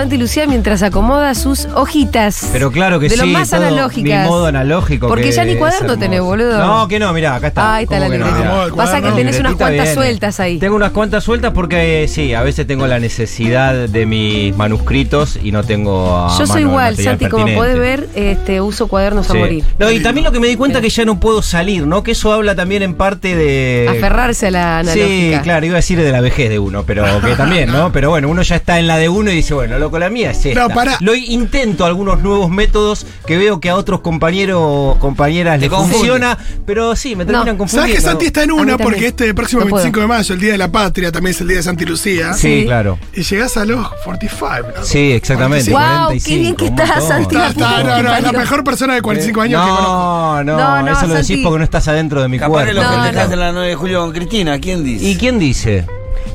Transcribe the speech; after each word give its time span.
Santi 0.00 0.16
Lucía 0.16 0.46
mientras 0.46 0.82
acomoda 0.82 1.34
sus 1.34 1.66
hojitas. 1.74 2.48
Pero 2.54 2.72
claro 2.72 2.98
que 2.98 3.10
de 3.10 3.16
sí. 3.16 3.20
lo 3.20 3.26
más 3.26 3.52
analógicas. 3.52 4.22
Mi 4.24 4.28
modo 4.30 4.46
analógico. 4.46 5.08
Porque 5.08 5.24
que 5.24 5.32
ya 5.32 5.44
ni 5.44 5.56
cuaderno 5.56 5.98
tenés, 5.98 6.22
boludo. 6.22 6.56
No, 6.58 6.88
que 6.88 6.98
no, 6.98 7.12
mirá, 7.12 7.34
acá 7.34 7.48
está. 7.48 7.74
Ahí 7.74 7.84
está 7.84 7.98
la 7.98 8.06
¿Cómo 8.06 8.14
que 8.18 8.44
no? 8.70 8.76
Pasa 8.76 9.02
que 9.02 9.10
tenés 9.10 9.38
unas 9.38 9.52
Libretita 9.52 9.56
cuantas 9.58 9.70
viene. 9.84 9.94
sueltas 9.94 10.40
ahí. 10.40 10.58
Tengo 10.58 10.76
unas 10.76 10.92
cuantas 10.92 11.22
sueltas 11.22 11.52
porque 11.52 12.06
sí, 12.08 12.32
a 12.32 12.40
veces 12.42 12.66
tengo 12.66 12.86
la 12.86 12.98
necesidad 12.98 13.74
de 13.90 14.06
mis 14.06 14.56
manuscritos 14.56 15.38
y 15.42 15.52
no 15.52 15.64
tengo 15.64 16.16
a 16.16 16.38
Yo 16.38 16.46
soy 16.46 16.62
igual, 16.62 16.96
Santi, 16.96 17.26
como 17.26 17.44
pertinente. 17.44 17.56
podés 17.74 17.78
ver, 17.78 18.08
este, 18.14 18.62
uso 18.62 18.88
cuadernos 18.88 19.28
a 19.28 19.32
Sí. 19.34 19.38
morir. 19.38 19.64
No, 19.78 19.90
y 19.90 20.00
también 20.02 20.24
lo 20.24 20.32
que 20.32 20.40
me 20.40 20.46
di 20.46 20.56
cuenta 20.56 20.80
que 20.80 20.88
ya 20.88 21.04
no 21.04 21.20
puedo 21.20 21.42
salir, 21.42 21.86
¿no? 21.86 22.02
Que 22.02 22.12
eso 22.12 22.32
habla 22.32 22.54
también 22.54 22.82
en 22.82 22.94
parte 22.94 23.36
de. 23.36 23.86
Aferrarse 23.90 24.46
a 24.46 24.50
la 24.50 24.82
Sí, 24.84 24.90
analógica. 24.98 25.42
claro, 25.42 25.66
iba 25.66 25.74
a 25.74 25.76
decir 25.76 26.00
de 26.00 26.10
la 26.10 26.22
vejez 26.22 26.48
de 26.48 26.58
uno, 26.58 26.84
pero 26.84 27.04
que 27.20 27.34
también, 27.34 27.70
¿no? 27.70 27.92
Pero 28.00 28.08
bueno, 28.08 28.30
uno 28.30 28.40
ya 28.40 28.56
está 28.56 28.78
en 28.78 28.86
la 28.86 28.96
de 28.96 29.10
uno 29.10 29.30
y 29.30 29.34
dice, 29.34 29.52
bueno, 29.52 29.78
loco, 29.90 29.98
la 29.98 30.10
mía 30.10 30.30
es 30.30 30.44
esta. 30.46 30.60
No, 30.68 30.74
pará. 30.74 30.96
Lo 31.00 31.14
intento 31.14 31.84
algunos 31.84 32.20
nuevos 32.22 32.50
métodos 32.50 33.06
que 33.26 33.36
veo 33.38 33.60
que 33.60 33.70
a 33.70 33.76
otros 33.76 34.00
compañeros, 34.00 34.96
compañeras 34.98 35.60
les 35.60 35.68
confunde. 35.68 35.94
funciona, 35.96 36.38
pero 36.66 36.94
sí, 36.96 37.16
me 37.16 37.24
terminan 37.24 37.46
No. 37.54 37.58
confundiendo. 37.58 37.86
¿Sabes 37.92 37.96
que 37.96 38.00
Santi 38.10 38.26
está 38.26 38.42
en 38.44 38.52
una? 38.52 38.78
Porque 38.78 39.06
este 39.08 39.32
próximo 39.34 39.60
No 39.64 39.68
puedo. 39.70 39.84
25 39.84 40.00
de 40.00 40.06
mayo, 40.06 40.34
el 40.34 40.40
Día 40.40 40.52
de 40.52 40.58
la 40.58 40.70
Patria, 40.70 41.10
también 41.12 41.34
es 41.34 41.40
el 41.40 41.48
Día 41.48 41.56
de 41.58 41.62
Santi 41.62 41.84
Lucía. 41.84 42.32
Sí, 42.34 42.60
Sí. 42.60 42.64
claro. 42.66 42.98
Y 43.14 43.22
llegás 43.22 43.56
a 43.56 43.64
los 43.64 43.88
45. 44.04 44.68
¿no? 44.78 44.84
Sí, 44.84 45.12
exactamente. 45.12 45.70
Guau, 45.70 46.06
45, 46.08 46.24
qué 46.28 46.38
bien 46.38 46.56
que 46.56 46.66
estás. 46.66 47.06
Santi, 47.06 47.34
Está, 47.34 47.48
está, 47.48 47.82
no, 47.82 48.02
no, 48.02 48.14
es 48.16 48.22
la 48.22 48.32
mejor 48.32 48.64
persona 48.64 48.94
de 48.94 49.02
45 49.02 49.40
años 49.40 49.62
que 49.62 49.68
conozco. 49.70 49.92
No, 49.92 50.44
no, 50.44 50.56
No, 50.58 50.82
no, 50.82 50.92
eso 50.92 51.06
lo 51.06 51.14
decís 51.14 51.26
Santi. 51.28 51.42
porque 51.42 51.58
no 51.58 51.64
estás 51.64 51.88
adentro 51.88 52.22
de 52.22 52.28
mi 52.28 52.38
Capaz 52.38 52.50
cuerpo. 52.52 52.72
lo 52.74 52.82
No, 52.82 52.90
no. 53.12 53.20
en 53.32 53.38
la 53.38 53.52
9 53.52 53.68
de 53.68 53.74
julio 53.74 54.00
con 54.00 54.12
Cristina, 54.12 54.58
¿quién 54.58 54.84
dice? 54.84 55.04
¿Y 55.04 55.16
quién 55.16 55.38
dice? 55.38 55.86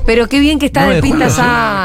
Pero 0.06 0.28
qué 0.28 0.40
bien 0.40 0.60
que 0.60 0.68
está 0.68 0.88
de 0.88 1.02
pinta 1.02 1.28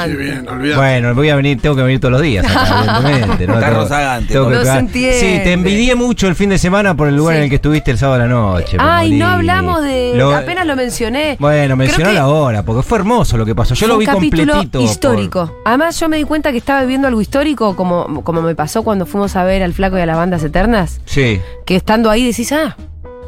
bien, 0.07 0.47
olvidate. 0.49 0.77
Bueno, 0.77 1.15
voy 1.15 1.31
a 1.31 1.37
venir, 1.37 1.59
tengo 1.61 1.75
que 1.75 1.83
venir 1.83 2.01
todos 2.01 2.13
los 2.13 2.21
días, 2.23 2.45
acá, 2.45 3.01
evidentemente. 3.11 3.47
¿no? 3.47 3.59
Tengo- 3.61 3.89
tengo 4.29 4.51
que. 4.93 5.13
Sí, 5.15 5.41
te 5.43 5.53
envidié 5.53 5.95
mucho 5.95 6.29
el 6.29 6.35
fin 6.35 6.51
de 6.51 6.59
semana 6.59 6.95
por 6.95 7.09
el 7.09 7.17
lugar 7.17 7.35
Sí. 7.35 7.39
en 7.39 7.45
el 7.45 7.49
que 7.51 7.57
estuviste 7.57 7.91
el 7.91 7.99
sábado 7.99 8.17
a 8.23 8.27
la 8.27 8.31
noche. 8.31 8.77
Ay, 8.79 9.13
no 9.19 9.27
hablamos 9.27 9.83
de. 9.83 10.13
Lo- 10.17 10.35
apenas 10.35 10.67
lo 10.67 10.77
mencioné. 10.77 11.37
Bueno, 11.39 11.65
Creo 11.65 11.77
mencionalo 11.77 12.15
que 12.15 12.19
ahora, 12.21 12.63
porque 12.63 12.83
fue 12.83 12.99
hermoso 12.99 13.37
lo 13.39 13.47
que 13.47 13.55
pasó. 13.55 13.75
Yo 13.75 13.87
lo 13.87 13.97
vi 13.97 14.05
capítulo 14.07 14.53
completito. 14.53 14.79
por- 14.81 14.89
histórico. 14.89 15.57
Además, 15.65 15.99
yo 15.99 16.09
me 16.09 16.17
di 16.19 16.25
cuenta 16.25 16.53
que 16.53 16.59
estaba 16.59 16.83
viviendo 16.83 17.09
algo 17.09 17.21
histórico, 17.23 17.75
como, 17.75 18.23
como 18.23 18.43
me 18.43 18.55
pasó 18.55 18.83
cuando 18.83 19.07
fuimos 19.07 19.35
a 19.37 19.45
ver 19.45 19.63
al 19.63 19.73
Flaco 19.73 19.97
y 19.99 20.03
a 20.03 20.07
las 20.07 20.17
bandas 20.17 20.43
eternas. 20.45 21.01
Sí. 21.07 21.41
Que 21.65 21.77
estando 21.77 22.11
ahí 22.11 22.27
decís, 22.27 22.53
ah, 22.53 22.77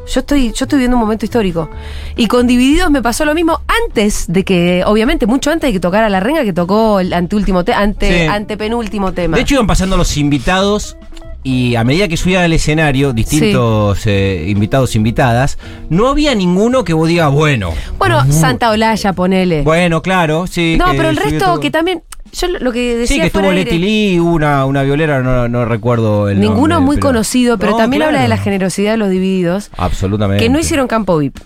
yo 0.06 0.20
estoy, 0.20 0.52
yo 0.52 0.64
estoy 0.64 0.78
viviendo 0.78 0.96
un 0.96 1.02
momento 1.02 1.24
histórico. 1.24 1.70
Y 2.16 2.26
con 2.26 2.46
Divididos 2.46 2.90
me 2.90 3.02
pasó 3.02 3.24
lo 3.24 3.34
mismo 3.34 3.60
antes 3.86 4.24
de 4.28 4.44
que, 4.44 4.82
obviamente, 4.86 5.26
mucho 5.26 5.50
antes 5.50 5.68
de 5.68 5.72
que 5.72 5.80
tocara 5.80 6.08
la 6.08 6.20
renga, 6.20 6.44
que 6.44 6.52
tocó 6.52 7.00
el 7.00 7.12
anteúltimo 7.12 7.64
te- 7.64 7.74
ante, 7.74 8.22
Sí. 8.24 8.26
antepenúltimo 8.26 9.12
tema. 9.12 9.36
De 9.36 9.42
hecho, 9.42 9.54
iban 9.54 9.66
pasando 9.66 9.96
los 9.96 10.16
invitados. 10.16 10.96
Y 11.44 11.74
a 11.74 11.82
medida 11.82 12.06
que 12.06 12.16
subían 12.16 12.44
al 12.44 12.52
escenario, 12.52 13.12
distintos 13.12 14.06
eh, 14.06 14.44
invitados, 14.46 14.94
invitadas, 14.94 15.58
no 15.90 16.06
había 16.06 16.36
ninguno 16.36 16.84
que 16.84 16.92
vos 16.92 17.08
digas, 17.08 17.32
bueno. 17.32 17.72
bueno, 17.98 18.24
Santa 18.30 18.70
Olaya, 18.70 19.12
ponele. 19.12 19.62
Bueno, 19.62 20.02
claro, 20.02 20.46
sí. 20.46 20.76
no, 20.78 20.92
pero 20.92 21.08
el 21.10 21.16
resto 21.16 21.44
todo. 21.46 21.58
que 21.60 21.72
también. 21.72 22.04
Yo 22.32 22.48
lo 22.48 22.72
que 22.72 22.96
decía 22.96 23.14
Sí, 23.16 23.20
que 23.20 23.26
estuvo 23.26 23.52
Leti 23.52 23.78
Lee, 23.78 24.18
una, 24.18 24.64
una 24.64 24.82
violera, 24.82 25.22
no, 25.22 25.48
no 25.48 25.64
recuerdo 25.66 26.28
el 26.30 26.40
Ninguno 26.40 26.76
nombre, 26.76 26.80
muy 26.86 26.96
pero- 26.96 27.08
conocido, 27.08 27.58
pero 27.58 27.72
No, 27.72 27.78
también 27.78 28.02
habla 28.02 28.22
de 28.22 28.28
la 28.28 28.38
generosidad 28.38 28.92
de 28.92 28.96
los 28.96 29.10
divididos. 29.10 29.70
Absolutamente. 29.76 30.42
que 30.42 30.50
no 30.50 30.58
hicieron 30.58 30.88
campo 30.88 31.18
VIP. 31.18 31.38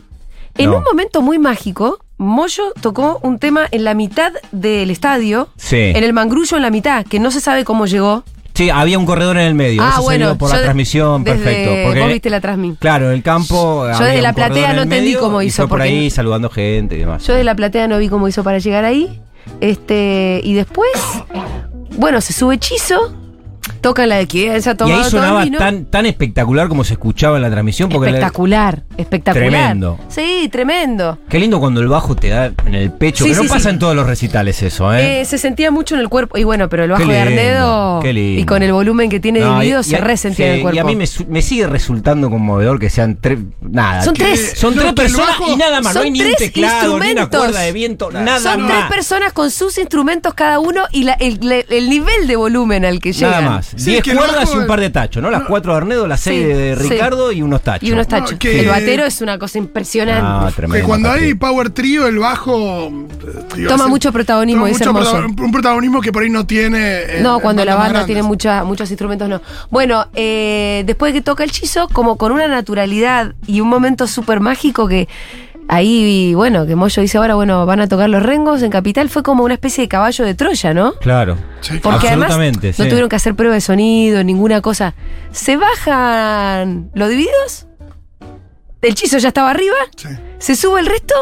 En 0.58 0.70
No. 0.70 0.78
un 0.78 0.84
momento 0.84 1.20
muy 1.22 1.38
mágico, 1.38 1.98
Moyo 2.19 2.72
tocó 2.80 3.19
un 3.22 3.38
tema 3.38 3.66
en 3.70 3.84
la 3.84 3.92
mitad 3.94 4.32
del 4.52 4.91
estadio, 4.91 5.48
Sí. 5.56 5.76
en 5.76 6.02
el 6.02 6.12
mangrullo 6.14 6.56
en 6.56 6.62
la 6.62 6.70
mitad, 6.70 7.04
que 7.04 7.19
no 7.20 7.30
se 7.30 7.41
sabe 7.41 7.64
cómo 7.64 7.84
llegó. 7.86 8.25
Sí, 8.54 8.70
había 8.70 8.98
un 8.98 9.04
corredor 9.04 9.36
en 9.36 9.48
el 9.48 9.54
medio. 9.54 9.82
ah, 9.82 9.88
Eso 9.91 9.98
se 9.98 10.02
bueno, 10.04 10.26
vio 10.28 10.38
por 10.38 10.50
la 10.50 10.62
transmisión, 10.62 11.25
desde- 11.25 11.38
perfecto. 11.44 11.70
Porque, 11.84 12.00
vos 12.00 12.08
viste 12.08 12.30
la 12.30 12.41
transmisión. 12.41 12.78
Claro, 12.80 13.08
en 13.08 13.12
el 13.12 13.22
campo. 13.22 13.86
Yo 13.98 14.04
desde 14.04 14.22
la 14.22 14.32
platea 14.32 14.72
no 14.72 14.82
entendí 14.82 15.14
cómo 15.16 15.42
y 15.42 15.46
hizo, 15.48 15.64
fue 15.64 15.69
por 15.69 15.82
ahí 15.82 16.08
saludando 16.08 16.48
gente 16.48 16.94
y 16.96 17.00
demás. 17.00 17.26
Yo 17.26 17.34
de 17.34 17.44
la 17.44 17.54
platea 17.54 17.86
no 17.86 17.98
vi 17.98 18.08
cómo 18.08 18.26
hizo 18.28 18.42
para 18.42 18.58
llegar 18.58 18.86
ahí. 18.86 19.20
Este, 19.60 20.40
y 20.42 20.54
después, 20.54 20.90
bueno, 21.96 22.20
se 22.20 22.32
sube 22.32 22.56
hechizo, 22.56 23.14
tocan 23.88 24.08
la 24.08 24.16
de 24.16 24.26
que 24.26 24.60
se 24.60 24.69
ha 24.70 24.72
y 24.72 24.76
tomado 24.76 24.97
ahí 24.97 25.02
todo 25.02 25.10
sonaba 25.22 25.44
vino. 25.44 25.58
tan, 25.58 25.84
tan 25.86 26.06
espectacular 26.06 26.69
como 26.69 26.82
se 26.84 26.94
escuchaba 26.94 27.36
en 27.36 27.42
la 27.42 27.50
transmisión. 27.50 27.88
Porque 27.88 28.10
la- 28.10 28.19
espectacular, 28.19 28.82
espectacular. 28.97 29.48
Tremendo. 29.48 29.98
Sí, 30.08 30.48
tremendo. 30.50 31.19
qué 31.28 31.38
lindo 31.38 31.60
cuando 31.60 31.80
el 31.80 31.88
bajo 31.88 32.16
te 32.16 32.28
da 32.30 32.50
en 32.66 32.75
el 32.75 32.91
pecho. 32.91 33.25
Sí, 33.25 33.30
que 33.30 33.36
no 33.36 33.42
sí, 33.44 33.48
pasa 33.48 33.60
sí. 33.60 33.69
en 33.70 33.78
todos 33.78 33.94
los 33.94 34.06
recitales 34.06 34.62
eso, 34.62 34.92
¿eh? 34.92 35.20
Eh, 35.20 35.25
se 35.25 35.38
sentía 35.38 35.70
mucho 35.70 35.94
en 35.94 36.00
el 36.00 36.08
cuerpo. 36.08 36.36
Y 36.38 36.44
bueno, 36.44 36.69
pero 36.69 36.84
el 36.84 36.91
bajo 36.91 37.06
Qué 37.06 37.12
de 37.12 37.25
lindo, 37.26 37.30
Arnedo 37.41 38.00
qué 38.02 38.12
lindo. 38.12 38.41
y 38.41 38.44
con 38.44 38.62
el 38.62 38.72
volumen 38.72 39.08
que 39.08 39.20
tiene 39.20 39.41
No, 39.41 39.54
dividido 39.54 39.80
y- 39.80 39.84
se 39.84 39.96
y- 39.96 40.00
resentía 40.00 40.46
en 40.48 40.52
el 40.54 40.62
cuerpo. 40.62 40.76
Y 40.76 40.78
a 40.80 40.84
mí 40.84 40.96
me, 40.96 41.06
su- 41.06 41.26
me 41.26 41.42
sigue 41.42 41.66
resultando 41.66 42.28
conmovedor 42.30 42.78
que 42.80 42.91
sean 42.91 43.19
tres. 43.20 43.38
Nada. 43.60 44.02
Son 44.02 44.14
que- 44.14 44.25
tres. 44.25 44.54
Son 44.56 44.75
No, 44.75 44.82
tres 44.82 44.92
personas 44.94 45.38
bajo- 45.38 45.52
y 45.52 45.56
nada 45.56 45.80
más. 45.80 45.94
No 45.94 46.00
son 46.00 46.04
hay 46.06 46.10
ni 46.10 46.20
un 46.20 46.26
tres 46.26 46.38
teclado, 46.38 46.75
ni 46.75 46.94
una 46.94 47.06
instrumentos. 47.06 47.41
cuerda 47.41 47.60
de 47.60 47.72
viento, 47.72 48.10
nada 48.10 48.41
Son 48.41 48.62
más. 48.62 48.72
tres 48.72 48.84
personas 48.91 49.32
con 49.32 49.50
sus 49.50 49.78
instrumentos 49.78 50.34
cada 50.34 50.58
uno 50.58 50.82
y 50.92 51.04
la- 51.04 51.14
el 51.14 51.88
nivel 51.91 52.26
de 52.26 52.36
volumen 52.36 52.84
al 52.84 52.98
que 53.00 53.12
llegan. 53.12 53.30
Nada 53.44 53.50
más. 53.56 53.72
Sí, 53.76 53.91
Diez 53.91 54.03
que 54.03 54.10
el 54.12 54.16
cuerdas 54.19 54.37
bajo- 54.47 54.54
y 54.54 54.59
un 54.59 54.66
par 54.66 54.81
de 54.81 54.91
tachos, 54.91 55.22
¿no? 55.22 55.31
Las 55.31 55.42
cuatro 55.42 55.72
de 55.72 55.76
Arnedo, 55.78 56.06
las 56.06 56.20
seis 56.20 56.42
Sí, 56.42 56.48
de 56.48 56.76
sí. 56.76 56.88
Ricardo 56.88 57.31
y 57.31 57.42
unos 57.42 57.60
tachos. 57.62 57.88
Y 57.88 57.92
unos 57.92 58.09
tachos. 58.09 58.32
No, 58.32 58.38
que- 58.38 58.60
El 58.60 58.69
batero 58.69 59.04
es 59.04 59.20
una 59.20 59.38
cosa 59.38 59.59
impresionante. 59.59 60.22
Ah, 60.25 60.47
Que 60.48 60.54
tremendo. 60.56 60.87
cuando 60.88 61.10
hay 61.10 61.34
power 61.34 61.70
trio, 61.70 62.06
el 62.06 62.19
bajo. 62.19 62.87
eh, 62.88 62.91
digo, 63.56 63.69
Toma 63.70 63.87
mucho 63.87 64.12
protagonismo, 64.12 64.62
toma 64.62 64.70
es 64.70 64.78
mucho 64.78 64.91
hermoso. 64.91 65.16
prota- 65.19 65.42
Un 65.44 65.53
protagonismo 65.53 66.00
que 66.00 66.10
por 66.12 66.22
ahí 66.22 66.31
no 66.31 66.47
tiene. 66.47 67.16
en- 67.19 67.22
No, 67.22 67.38
cuando 67.41 67.64
la 67.64 67.75
banda 67.76 68.06
tiene 68.06 68.22
mucha- 68.22 68.64
muchos 68.64 68.91
instrumentos, 68.91 69.28
no. 69.28 69.42
Bueno, 69.70 70.06
eh, 70.14 70.82
después 70.87 71.12
de 71.12 71.20
que 71.20 71.22
toca 71.25 71.44
el 71.44 71.50
chizo, 71.50 71.88
como 71.93 72.16
con 72.16 72.32
una 72.32 72.48
naturalidad 72.48 73.34
y 73.47 73.60
un 73.60 73.69
momento 73.69 74.06
súper 74.06 74.41
mágico 74.41 74.88
que 74.88 75.08
ahí, 75.69 76.34
bueno, 76.34 76.66
que 76.66 76.77
Moyo 76.77 77.03
dice 77.03 77.19
ahora, 77.19 77.34
bueno, 77.34 77.66
van 77.66 77.81
a 77.81 77.88
tocar 77.88 78.09
los 78.09 78.22
rengos 78.22 78.62
en 78.62 78.71
Capital, 78.71 79.09
fue 79.09 79.22
como 79.22 79.44
una 79.44 79.54
especie 79.54 79.82
de 79.82 79.88
caballo 79.88 80.25
de 80.25 80.34
Troya, 80.34 80.75
¿no? 80.75 80.94
Claro. 80.94 81.37
Sí, 81.60 81.78
Porque 81.82 82.09
además 82.09 82.37
no 82.37 82.72
sí. 82.72 82.88
tuvieron 82.88 83.09
que 83.09 83.16
hacer 83.16 83.34
prueba 83.34 83.54
de 83.54 83.60
sonido, 83.60 84.22
ninguna 84.25 84.60
cosa. 84.60 84.94
Se 85.32 85.56
bajan 85.56 86.91
los 86.94 87.09
divididos, 87.09 87.66
el 88.82 88.94
chizo 88.94 89.19
ya 89.19 89.28
estaba 89.28 89.50
arriba, 89.50 89.76
sí. 89.97 90.09
se 90.38 90.56
sube 90.56 90.81
el 90.81 90.87
resto 90.87 91.15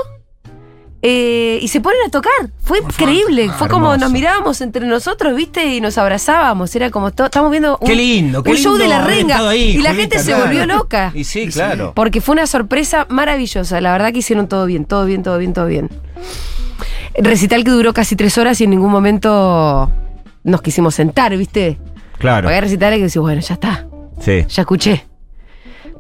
eh, 1.06 1.59
y 1.60 1.69
se 1.69 1.82
ponen 1.82 1.98
a 2.06 2.09
tocar. 2.10 2.32
Fue 2.62 2.81
Por 2.81 2.91
increíble. 2.92 3.50
Fue 3.59 3.69
como 3.69 3.88
Hermoso. 3.92 3.98
nos 4.06 4.10
mirábamos 4.12 4.60
entre 4.62 4.87
nosotros, 4.87 5.37
¿viste? 5.37 5.66
Y 5.75 5.82
nos 5.82 5.98
abrazábamos. 5.98 6.75
Era 6.75 6.91
como, 6.91 7.09
estamos 7.09 7.50
viendo 7.50 7.76
un, 7.78 7.87
Qué 7.87 7.94
lindo, 7.94 8.42
qué 8.42 8.53
un 8.53 8.56
show 8.56 8.72
lindo 8.72 8.84
de 8.84 8.88
la 8.88 9.04
renga. 9.04 9.48
ahí, 9.50 9.72
y 9.72 9.82
la 9.82 9.91
Julita, 9.91 9.94
gente 10.00 10.19
se 10.20 10.34
volvió 10.34 10.65
loca. 10.65 11.12
Y 11.15 11.25
sí, 11.25 11.41
Y 11.42 11.53
sí. 11.53 11.59
claro. 11.59 11.92
Porque 11.94 12.22
fue 12.22 12.32
una 12.32 12.47
sorpresa 12.47 13.06
maravillosa. 13.10 13.82
La 13.82 13.92
verdad 13.92 14.15
que 14.15 14.20
hicieron 14.20 14.48
todo 14.48 14.65
bien, 14.65 14.87
todo 14.87 15.04
bien, 15.04 15.22
todo 15.22 15.37
bien, 15.37 15.53
todo 15.53 15.66
bien. 15.66 15.91
Recital 17.19 17.65
que 17.65 17.71
duró 17.71 17.92
casi 17.92 18.16
tres 18.16 18.38
horas 18.38 18.59
y 18.62 18.65
en 18.65 18.71
ningún 18.71 18.91
momento 18.91 19.91
nos 20.42 20.62
quisimos 20.62 20.94
sentar, 20.94 21.36
¿viste? 21.36 21.78
Claro. 22.16 22.45
Porque 22.47 22.54
hay 22.54 22.60
recitales 22.62 22.97
que 22.98 23.03
decís, 23.04 23.18
bueno, 23.18 23.42
ya 23.42 23.54
está, 23.54 23.86
Sí. 24.21 24.45
ya 24.48 24.62
escuché. 24.62 25.04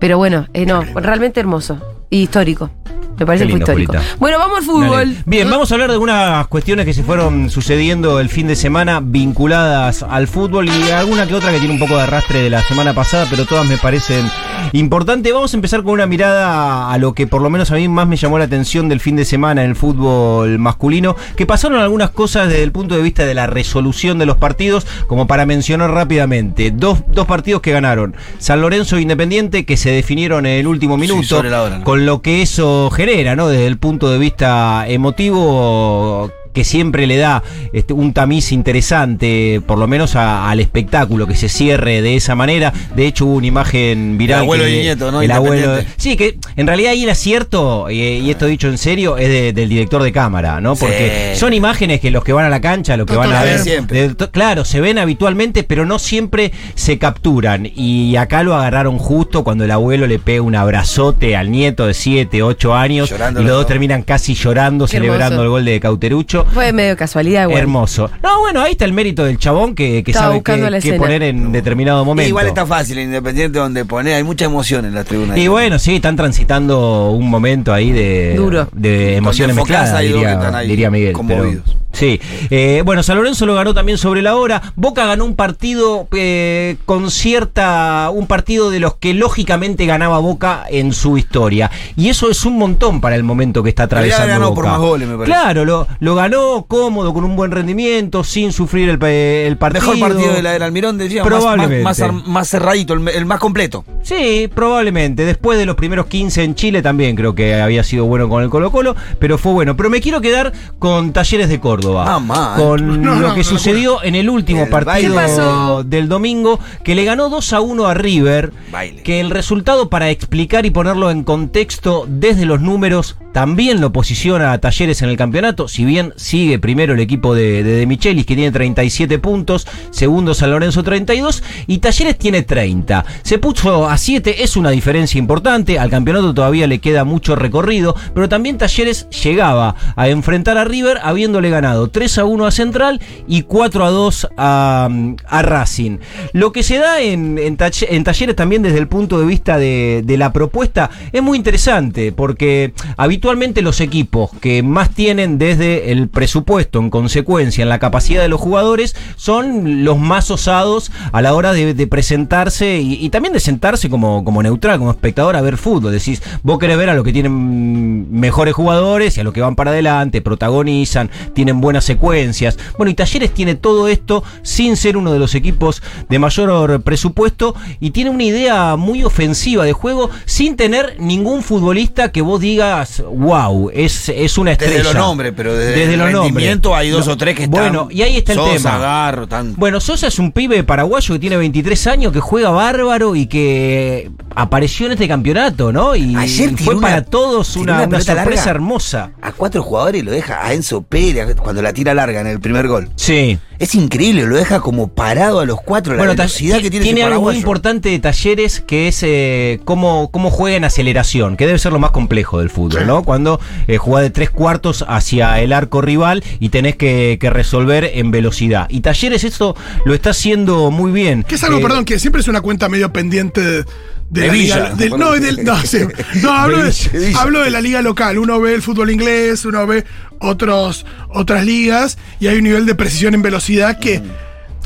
Pero 0.00 0.16
bueno, 0.16 0.46
eh, 0.54 0.64
no, 0.64 0.82
realmente 0.82 1.40
hermoso 1.40 1.78
y 2.14 2.22
histórico. 2.22 2.70
Me 3.18 3.26
parece 3.26 3.44
Qué 3.44 3.52
que 3.52 3.64
fue 3.64 3.74
lindo, 3.76 3.82
histórico. 3.84 3.92
Julita. 3.92 4.16
Bueno, 4.18 4.38
vamos 4.38 4.58
al 4.58 4.64
fútbol. 4.64 4.90
Dale. 4.90 5.22
Bien, 5.24 5.48
vamos 5.48 5.70
a 5.70 5.74
hablar 5.74 5.88
de 5.88 5.94
algunas 5.94 6.48
cuestiones 6.48 6.84
que 6.84 6.92
se 6.92 7.04
fueron 7.04 7.48
sucediendo 7.48 8.18
el 8.18 8.28
fin 8.28 8.48
de 8.48 8.56
semana 8.56 9.00
vinculadas 9.00 10.02
al 10.02 10.26
fútbol 10.26 10.68
y 10.68 10.90
alguna 10.90 11.26
que 11.26 11.34
otra 11.34 11.52
que 11.52 11.58
tiene 11.58 11.74
un 11.74 11.78
poco 11.78 11.96
de 11.96 12.02
arrastre 12.02 12.42
de 12.42 12.50
la 12.50 12.60
semana 12.62 12.92
pasada, 12.92 13.26
pero 13.30 13.46
todas 13.46 13.68
me 13.68 13.78
parecen 13.78 14.28
importantes. 14.72 15.32
Vamos 15.32 15.54
a 15.54 15.56
empezar 15.56 15.84
con 15.84 15.92
una 15.92 16.06
mirada 16.06 16.90
a 16.90 16.98
lo 16.98 17.14
que 17.14 17.28
por 17.28 17.40
lo 17.40 17.50
menos 17.50 17.70
a 17.70 17.76
mí 17.76 17.86
más 17.86 18.08
me 18.08 18.16
llamó 18.16 18.36
la 18.38 18.46
atención 18.46 18.88
del 18.88 18.98
fin 18.98 19.14
de 19.14 19.24
semana 19.24 19.62
en 19.62 19.70
el 19.70 19.76
fútbol 19.76 20.58
masculino, 20.58 21.14
que 21.36 21.46
pasaron 21.46 21.78
algunas 21.80 22.10
cosas 22.10 22.48
desde 22.48 22.64
el 22.64 22.72
punto 22.72 22.96
de 22.96 23.02
vista 23.02 23.24
de 23.24 23.34
la 23.34 23.46
resolución 23.46 24.18
de 24.18 24.26
los 24.26 24.38
partidos, 24.38 24.88
como 25.06 25.28
para 25.28 25.46
mencionar 25.46 25.92
rápidamente. 25.92 26.72
Dos, 26.72 27.04
dos 27.06 27.26
partidos 27.26 27.62
que 27.62 27.70
ganaron. 27.70 28.16
San 28.38 28.60
Lorenzo 28.60 28.96
e 28.96 29.02
Independiente, 29.02 29.64
que 29.64 29.76
se 29.76 29.90
definieron 29.90 30.46
en 30.46 30.58
el 30.58 30.66
último 30.66 30.96
Sí, 30.96 31.02
minuto, 31.02 31.22
sobre 31.28 31.50
la 31.50 31.62
hora, 31.62 31.78
¿no? 31.78 31.84
Lo 32.04 32.22
que 32.22 32.42
eso 32.42 32.90
genera, 32.90 33.36
¿no? 33.36 33.48
Desde 33.48 33.66
el 33.66 33.78
punto 33.78 34.10
de 34.10 34.18
vista 34.18 34.86
emotivo, 34.88 36.30
que 36.54 36.64
siempre 36.64 37.06
le 37.06 37.18
da 37.18 37.42
este, 37.74 37.92
un 37.92 38.14
tamiz 38.14 38.52
interesante, 38.52 39.60
por 39.66 39.78
lo 39.78 39.86
menos 39.86 40.16
a- 40.16 40.48
al 40.50 40.60
espectáculo, 40.60 41.26
que 41.26 41.34
se 41.34 41.48
cierre 41.48 42.00
de 42.00 42.16
esa 42.16 42.34
manera. 42.34 42.72
De 42.94 43.06
hecho, 43.06 43.26
hubo 43.26 43.34
una 43.34 43.46
imagen 43.46 44.16
viral. 44.16 44.38
El 44.38 44.44
abuelo 44.44 44.64
que- 44.64 44.70
y 44.78 44.82
nieto, 44.82 45.10
¿no? 45.12 45.20
El 45.22 45.30
abuelo. 45.30 45.78
Sí, 45.96 46.16
que 46.16 46.38
en 46.56 46.66
realidad 46.66 46.92
ahí 46.92 47.04
el 47.04 47.10
acierto, 47.10 47.90
y, 47.90 48.00
y 48.00 48.30
esto 48.30 48.46
dicho 48.46 48.68
en 48.68 48.78
serio, 48.78 49.16
es 49.18 49.28
de- 49.28 49.52
del 49.52 49.68
director 49.68 50.02
de 50.02 50.12
cámara, 50.12 50.60
¿no? 50.60 50.76
Porque 50.76 51.32
Sí. 51.34 51.40
son 51.40 51.52
imágenes 51.52 52.00
que 52.00 52.10
los 52.10 52.22
que 52.24 52.32
van 52.32 52.44
a 52.44 52.48
la 52.50 52.60
cancha, 52.60 52.96
los 52.96 53.06
que 53.06 53.16
van 53.16 53.32
a 53.32 53.42
ver. 53.42 53.58
Siempre. 53.58 54.08
de- 54.08 54.14
to- 54.14 54.30
claro, 54.30 54.64
se 54.64 54.80
ven 54.80 54.98
habitualmente, 54.98 55.64
pero 55.64 55.84
no 55.86 55.98
siempre 55.98 56.52
se 56.74 56.98
capturan. 56.98 57.68
Y 57.74 58.16
acá 58.16 58.42
lo 58.42 58.54
agarraron 58.54 58.98
justo 58.98 59.42
cuando 59.44 59.64
el 59.64 59.70
abuelo 59.70 60.06
le 60.06 60.18
pega 60.18 60.42
un 60.42 60.54
abrazote 60.54 61.36
al 61.36 61.50
nieto 61.50 61.86
de 61.86 61.94
7, 61.94 62.42
8 62.42 62.74
años. 62.74 63.10
Llorando 63.10 63.40
y 63.40 63.44
los 63.44 63.52
dos 63.52 63.60
dos. 63.62 63.66
terminan 63.68 64.02
casi 64.02 64.34
llorando, 64.34 64.86
Qué 64.86 64.92
celebrando 64.92 65.24
hermoso. 65.26 65.42
el 65.42 65.48
gol 65.50 65.64
de 65.64 65.80
Cauterucho. 65.80 66.43
Fue 66.52 66.72
medio 66.72 66.96
casualidad, 66.96 67.46
güey. 67.46 67.58
Hermoso. 67.58 68.10
No, 68.22 68.40
bueno, 68.40 68.60
ahí 68.62 68.72
está 68.72 68.84
el 68.84 68.92
mérito 68.92 69.24
del 69.24 69.38
chabón 69.38 69.74
que, 69.74 70.02
que 70.02 70.12
sabe 70.12 70.34
buscando 70.34 70.68
qué, 70.80 70.94
poner 70.94 71.22
en 71.22 71.52
determinado 71.52 72.04
momento. 72.04 72.28
Igual 72.28 72.46
está 72.48 72.66
fácil, 72.66 72.98
en 72.98 73.06
Independiente 73.06 73.58
donde 73.58 73.84
pone, 73.84 74.14
hay 74.14 74.22
mucha 74.22 74.44
emoción 74.44 74.84
en 74.84 74.94
la 74.94 75.04
tribuna. 75.04 75.36
Y 75.38 75.48
bueno, 75.48 75.78
sí, 75.78 75.96
están 75.96 76.16
transitando 76.16 77.10
un 77.10 77.28
momento 77.30 77.72
ahí 77.72 77.90
de, 77.92 78.34
Duro. 78.36 78.68
de 78.72 79.16
emociones 79.16 79.56
mezcladas, 79.56 80.00
diría, 80.00 80.60
diría 80.62 80.90
Miguel. 80.90 81.12
pero- 81.12 81.18
conmovidos. 81.42 81.76
sí. 81.92 82.20
Eh, 82.50 82.82
bueno, 82.84 83.02
San 83.02 83.16
Lorenzo 83.16 83.46
lo 83.46 83.54
ganó 83.54 83.72
también 83.74 83.98
sobre 83.98 84.22
la 84.22 84.36
hora. 84.36 84.60
Boca 84.76 85.06
ganó 85.06 85.24
un 85.24 85.36
partido 85.36 86.08
eh, 86.12 86.76
con 86.84 87.10
cierta. 87.10 88.10
un 88.12 88.26
partido 88.26 88.70
de 88.70 88.80
los 88.80 88.94
que 88.96 89.14
lógicamente 89.14 89.86
ganaba 89.86 90.18
Boca 90.18 90.64
en 90.68 90.92
su 90.92 91.18
historia. 91.18 91.70
Y 91.96 92.08
eso 92.08 92.30
es 92.30 92.44
un 92.44 92.58
montón 92.58 93.00
para 93.00 93.16
el 93.16 93.22
momento 93.24 93.62
que 93.62 93.68
está 93.70 93.84
atravesando. 93.84 94.26
ganó 94.28 94.48
Boca. 94.50 94.54
por 94.54 94.66
más 94.66 94.78
goles, 94.78 95.08
me 95.08 95.16
parece. 95.16 95.32
Claro, 95.32 95.64
lo, 95.64 95.86
lo 96.00 96.14
ganó 96.14 96.33
cómodo, 96.68 97.12
con 97.14 97.24
un 97.24 97.36
buen 97.36 97.50
rendimiento, 97.50 98.24
sin 98.24 98.52
sufrir 98.52 98.88
el, 98.88 98.98
pe- 98.98 99.46
el 99.46 99.56
partido. 99.56 99.92
Mejor 99.92 100.08
partido 100.08 100.32
de 100.34 100.42
la 100.42 100.54
era 100.54 100.66
Almirón, 100.66 100.98
decía. 100.98 101.22
más- 101.22 101.28
Probablemente. 101.28 101.82
Más, 101.84 101.98
más, 101.98 102.08
ar- 102.08 102.28
más 102.28 102.48
cerradito, 102.48 102.94
el, 102.94 103.08
el 103.08 103.26
más 103.26 103.38
completo. 103.40 103.84
Sí, 104.02 104.48
probablemente. 104.54 105.24
Después 105.24 105.58
de 105.58 105.66
los 105.66 105.76
primeros 105.76 106.06
15 106.06 106.42
en 106.44 106.54
Chile 106.54 106.82
también 106.82 107.16
creo 107.16 107.34
que 107.34 107.54
había 107.54 107.82
sido 107.84 108.04
bueno 108.04 108.28
con 108.28 108.42
el 108.42 108.50
Colo 108.50 108.70
Colo, 108.70 108.94
pero 109.18 109.38
fue 109.38 109.52
bueno. 109.52 109.76
Pero 109.76 109.90
me 109.90 110.00
quiero 110.00 110.20
quedar 110.20 110.52
con 110.78 111.12
Talleres 111.12 111.48
de 111.48 111.60
Córdoba. 111.60 112.04
Ah, 112.14 112.18
mal. 112.20 112.56
Con 112.60 113.02
No, 113.04 113.14
lo 113.16 113.28
no, 113.28 113.34
que 113.34 113.40
no, 113.40 113.44
sucedió 113.44 114.02
en 114.02 114.14
el 114.14 114.28
último 114.30 114.66
partido 114.68 115.82
del 115.84 116.08
domingo, 116.08 116.58
que 116.82 116.94
le 116.94 117.04
ganó 117.04 117.28
2 117.28 117.52
a 117.52 117.60
1 117.60 117.86
a 117.86 117.94
River. 117.94 118.52
Baile. 118.70 119.02
Que 119.02 119.20
el 119.20 119.30
resultado, 119.30 119.88
para 119.90 120.10
explicar 120.10 120.66
y 120.66 120.70
ponerlo 120.70 121.10
en 121.10 121.24
contexto 121.24 122.06
desde 122.08 122.44
los 122.46 122.60
números, 122.60 123.16
también 123.32 123.80
lo 123.80 123.92
posiciona 123.92 124.52
a 124.52 124.58
Talleres 124.58 125.02
en 125.02 125.08
el 125.08 125.16
campeonato. 125.16 125.68
Si 125.68 125.84
bien 125.84 126.12
sigue 126.24 126.58
primero 126.58 126.94
el 126.94 127.00
equipo 127.00 127.34
de, 127.34 127.62
de, 127.62 127.86
Michelis, 127.86 128.26
que 128.26 128.34
tiene 128.34 128.50
37 128.50 129.18
puntos, 129.18 129.66
segundo 129.90 130.34
San 130.34 130.50
Lorenzo 130.50 130.82
32, 130.82 131.42
y 131.66 131.78
Talleres 131.78 132.18
tiene 132.18 132.42
30. 132.42 133.04
Se 133.22 133.38
puso 133.38 133.88
a 133.88 133.96
7, 133.96 134.42
es 134.42 134.56
una 134.56 134.70
diferencia 134.70 135.18
importante. 135.18 135.78
Al 135.78 135.90
campeonato 135.90 136.34
todavía 136.34 136.66
le 136.66 136.78
queda 136.78 137.04
mucho 137.04 137.36
recorrido, 137.36 137.94
pero 138.14 138.28
también 138.28 138.58
Talleres 138.58 139.08
llegaba 139.10 139.76
a 139.96 140.08
enfrentar 140.08 140.56
a 140.56 140.64
River 140.64 140.98
habiéndole 141.02 141.50
ganado 141.50 141.88
3 141.88 142.18
a 142.18 142.24
1 142.24 142.46
a 142.46 142.50
Central 142.50 143.00
y 143.28 143.42
4 143.42 143.84
a 143.84 143.90
2 143.90 144.28
a, 144.36 144.88
a 145.28 145.42
Racing. 145.42 145.98
Lo 146.32 146.52
que 146.52 146.62
se 146.62 146.78
da 146.78 147.00
en, 147.02 147.38
en 147.38 147.56
Talleres 147.56 148.36
también 148.36 148.62
desde 148.62 148.78
el 148.78 148.88
punto 148.88 149.20
de 149.20 149.26
vista 149.26 149.58
de, 149.58 150.02
de 150.04 150.16
la 150.16 150.32
propuesta 150.32 150.90
es 151.12 151.22
muy 151.22 151.36
interesante 151.36 152.12
porque 152.12 152.72
habitualmente 152.96 153.62
los 153.62 153.80
equipos 153.80 154.30
que 154.40 154.62
más 154.62 154.90
tienen 154.90 155.38
desde 155.38 155.92
el 155.92 156.08
presupuesto 156.14 156.78
en 156.78 156.90
consecuencia 156.90 157.62
en 157.62 157.68
la 157.68 157.78
capacidad 157.78 158.22
de 158.22 158.28
los 158.28 158.40
jugadores 158.40 158.96
son 159.16 159.84
los 159.84 159.98
más 159.98 160.30
osados 160.30 160.90
a 161.12 161.20
la 161.20 161.34
hora 161.34 161.52
de, 161.52 161.74
de 161.74 161.86
presentarse 161.86 162.80
y, 162.80 162.94
y 162.94 163.10
también 163.10 163.34
de 163.34 163.40
sentarse 163.40 163.90
como, 163.90 164.24
como 164.24 164.42
neutral, 164.42 164.78
como 164.78 164.90
espectador 164.90 165.36
a 165.36 165.42
ver 165.42 165.58
fútbol. 165.58 165.92
Decís, 165.92 166.22
vos 166.42 166.58
querés 166.58 166.78
ver 166.78 166.88
a 166.88 166.94
los 166.94 167.04
que 167.04 167.12
tienen 167.12 168.10
mejores 168.10 168.54
jugadores 168.54 169.16
y 169.16 169.20
a 169.20 169.24
los 169.24 169.32
que 169.32 169.40
van 169.40 169.56
para 169.56 169.70
adelante, 169.70 170.22
protagonizan, 170.22 171.10
tienen 171.34 171.60
buenas 171.60 171.84
secuencias. 171.84 172.58
Bueno, 172.78 172.90
y 172.90 172.94
Talleres 172.94 173.32
tiene 173.32 173.54
todo 173.54 173.88
esto 173.88 174.24
sin 174.42 174.76
ser 174.76 174.96
uno 174.96 175.12
de 175.12 175.18
los 175.18 175.34
equipos 175.34 175.82
de 176.08 176.18
mayor 176.18 176.82
presupuesto 176.82 177.54
y 177.80 177.90
tiene 177.90 178.10
una 178.10 178.24
idea 178.24 178.76
muy 178.76 179.04
ofensiva 179.04 179.64
de 179.64 179.72
juego 179.72 180.10
sin 180.24 180.56
tener 180.56 180.96
ningún 180.98 181.42
futbolista 181.42 182.12
que 182.12 182.22
vos 182.22 182.40
digas, 182.40 183.02
wow, 183.06 183.70
es, 183.72 184.08
es 184.08 184.38
una 184.38 184.52
estrella. 184.52 184.78
Desde 184.78 184.84
los 184.84 184.94
nombres, 184.94 185.32
pero 185.36 185.54
desde, 185.54 185.93
el 185.94 186.00
los 186.00 186.12
nombres. 186.12 186.60
hay 186.74 186.90
dos 186.90 187.06
No, 187.06 187.12
o 187.12 187.16
tres 187.16 187.34
que 187.36 187.44
están. 187.44 187.60
Bueno, 187.60 187.88
y 187.90 188.02
ahí 188.02 188.16
está 188.16 188.32
el 188.32 188.38
Sosa, 188.38 188.52
tema. 188.56 188.78
Garro, 188.78 189.26
tan- 189.26 189.54
Bueno, 189.56 189.80
Sosa 189.80 190.06
es 190.08 190.18
un 190.18 190.32
pibe 190.32 190.62
paraguayo 190.64 191.14
que 191.14 191.18
tiene 191.18 191.36
23 191.36 191.86
años, 191.86 192.12
que 192.12 192.20
juega 192.20 192.50
bárbaro 192.50 193.14
y 193.16 193.26
que 193.26 194.10
apareció 194.34 194.86
en 194.86 194.92
este 194.92 195.08
campeonato, 195.08 195.72
¿no? 195.72 195.94
Y 195.96 196.14
Ayer 196.16 196.56
fue 196.56 196.74
una- 196.74 196.88
para 196.88 197.04
todos 197.04 197.56
una, 197.56 197.82
una 197.84 198.00
sorpresa 198.00 198.14
larga. 198.36 198.50
hermosa. 198.50 199.10
a 199.22 199.32
cuatro 199.32 199.62
jugadores 199.62 200.02
y 200.02 200.04
lo 200.04 200.10
deja 200.12 200.44
a 200.46 200.52
Enzo 200.52 200.82
Pérez 200.82 201.34
cuando 201.36 201.62
la 201.62 201.72
tira 201.72 201.94
larga 201.94 202.20
en 202.20 202.26
el 202.26 202.40
primer 202.40 202.68
gol. 202.68 202.88
Sí. 202.96 203.38
Es 203.58 203.74
increíble, 203.74 204.26
lo 204.26 204.36
deja 204.36 204.60
como 204.60 204.88
parado 204.88 205.40
a 205.40 205.46
los 205.46 205.60
cuatro. 205.60 205.94
La 205.94 205.98
Bueno, 205.98 206.14
ta- 206.16 206.24
velocidad 206.24 206.60
que 206.60 206.70
tiene, 206.70 206.90
ese 207.00 207.02
algo 207.04 207.22
muy 207.22 207.36
importante 207.36 207.88
de 207.88 207.98
talleres 207.98 208.60
que 208.60 208.88
es 208.88 209.02
eh, 209.02 209.60
cómo, 209.64 210.10
cómo 210.10 210.30
juega 210.30 210.56
en 210.56 210.64
aceleración, 210.64 211.36
que 211.36 211.46
debe 211.46 211.58
ser 211.58 211.72
lo 211.72 211.78
más 211.78 211.92
complejo 211.92 212.40
del 212.40 212.50
fútbol, 212.50 212.86
¿no? 212.86 213.04
Cuando 213.04 213.40
eh, 213.68 213.76
jugás 213.78 214.02
de 214.02 214.10
tres 214.10 214.30
cuartos 214.30 214.84
hacia 214.88 215.40
el 215.40 215.52
arco 215.52 215.80
rival 215.80 216.22
y 216.40 216.48
tenés 216.48 216.76
que, 216.76 217.18
que 217.20 217.30
resolver 217.30 217.90
en 217.94 218.10
velocidad. 218.10 218.66
Y 218.70 218.80
talleres 218.80 219.24
esto 219.24 219.54
lo 219.84 219.94
está 219.94 220.10
haciendo 220.10 220.70
muy 220.70 220.90
bien. 220.92 221.22
Que 221.22 221.36
es 221.36 221.44
algo, 221.44 221.58
Eh, 221.58 221.62
perdón, 221.62 221.84
que 221.84 221.98
siempre 221.98 222.20
es 222.20 222.28
una 222.28 222.40
cuenta 222.40 222.68
medio 222.68 222.92
pendiente 222.92 223.40
de, 223.40 223.64
de 224.10 224.20
De 224.20 224.26
la 224.28 224.32
Villa. 224.32 224.56
liga. 224.56 224.74
del- 224.74 224.90
no, 224.98 225.12
del- 225.12 225.44
no, 225.44 225.60
sí. 225.62 225.78
No, 226.22 226.32
hablo, 226.36 226.62
De 226.62 227.12
hablo 227.16 227.48
la 227.50 227.60
liga 227.60 227.82
local. 227.82 228.18
Uno 228.18 228.40
ve 228.40 228.54
el 228.54 228.62
fútbol 228.62 228.90
inglés, 228.90 229.44
uno 229.44 229.66
ve 229.66 229.84
otros, 230.20 230.86
otras 231.08 231.44
ligas 231.44 231.98
y 232.20 232.28
hay 232.28 232.36
un 232.38 232.44
nivel 232.44 232.66
de 232.66 232.74
precisión 232.74 233.14
en 233.14 233.22
velocidad 233.22 233.78
que, 233.78 234.00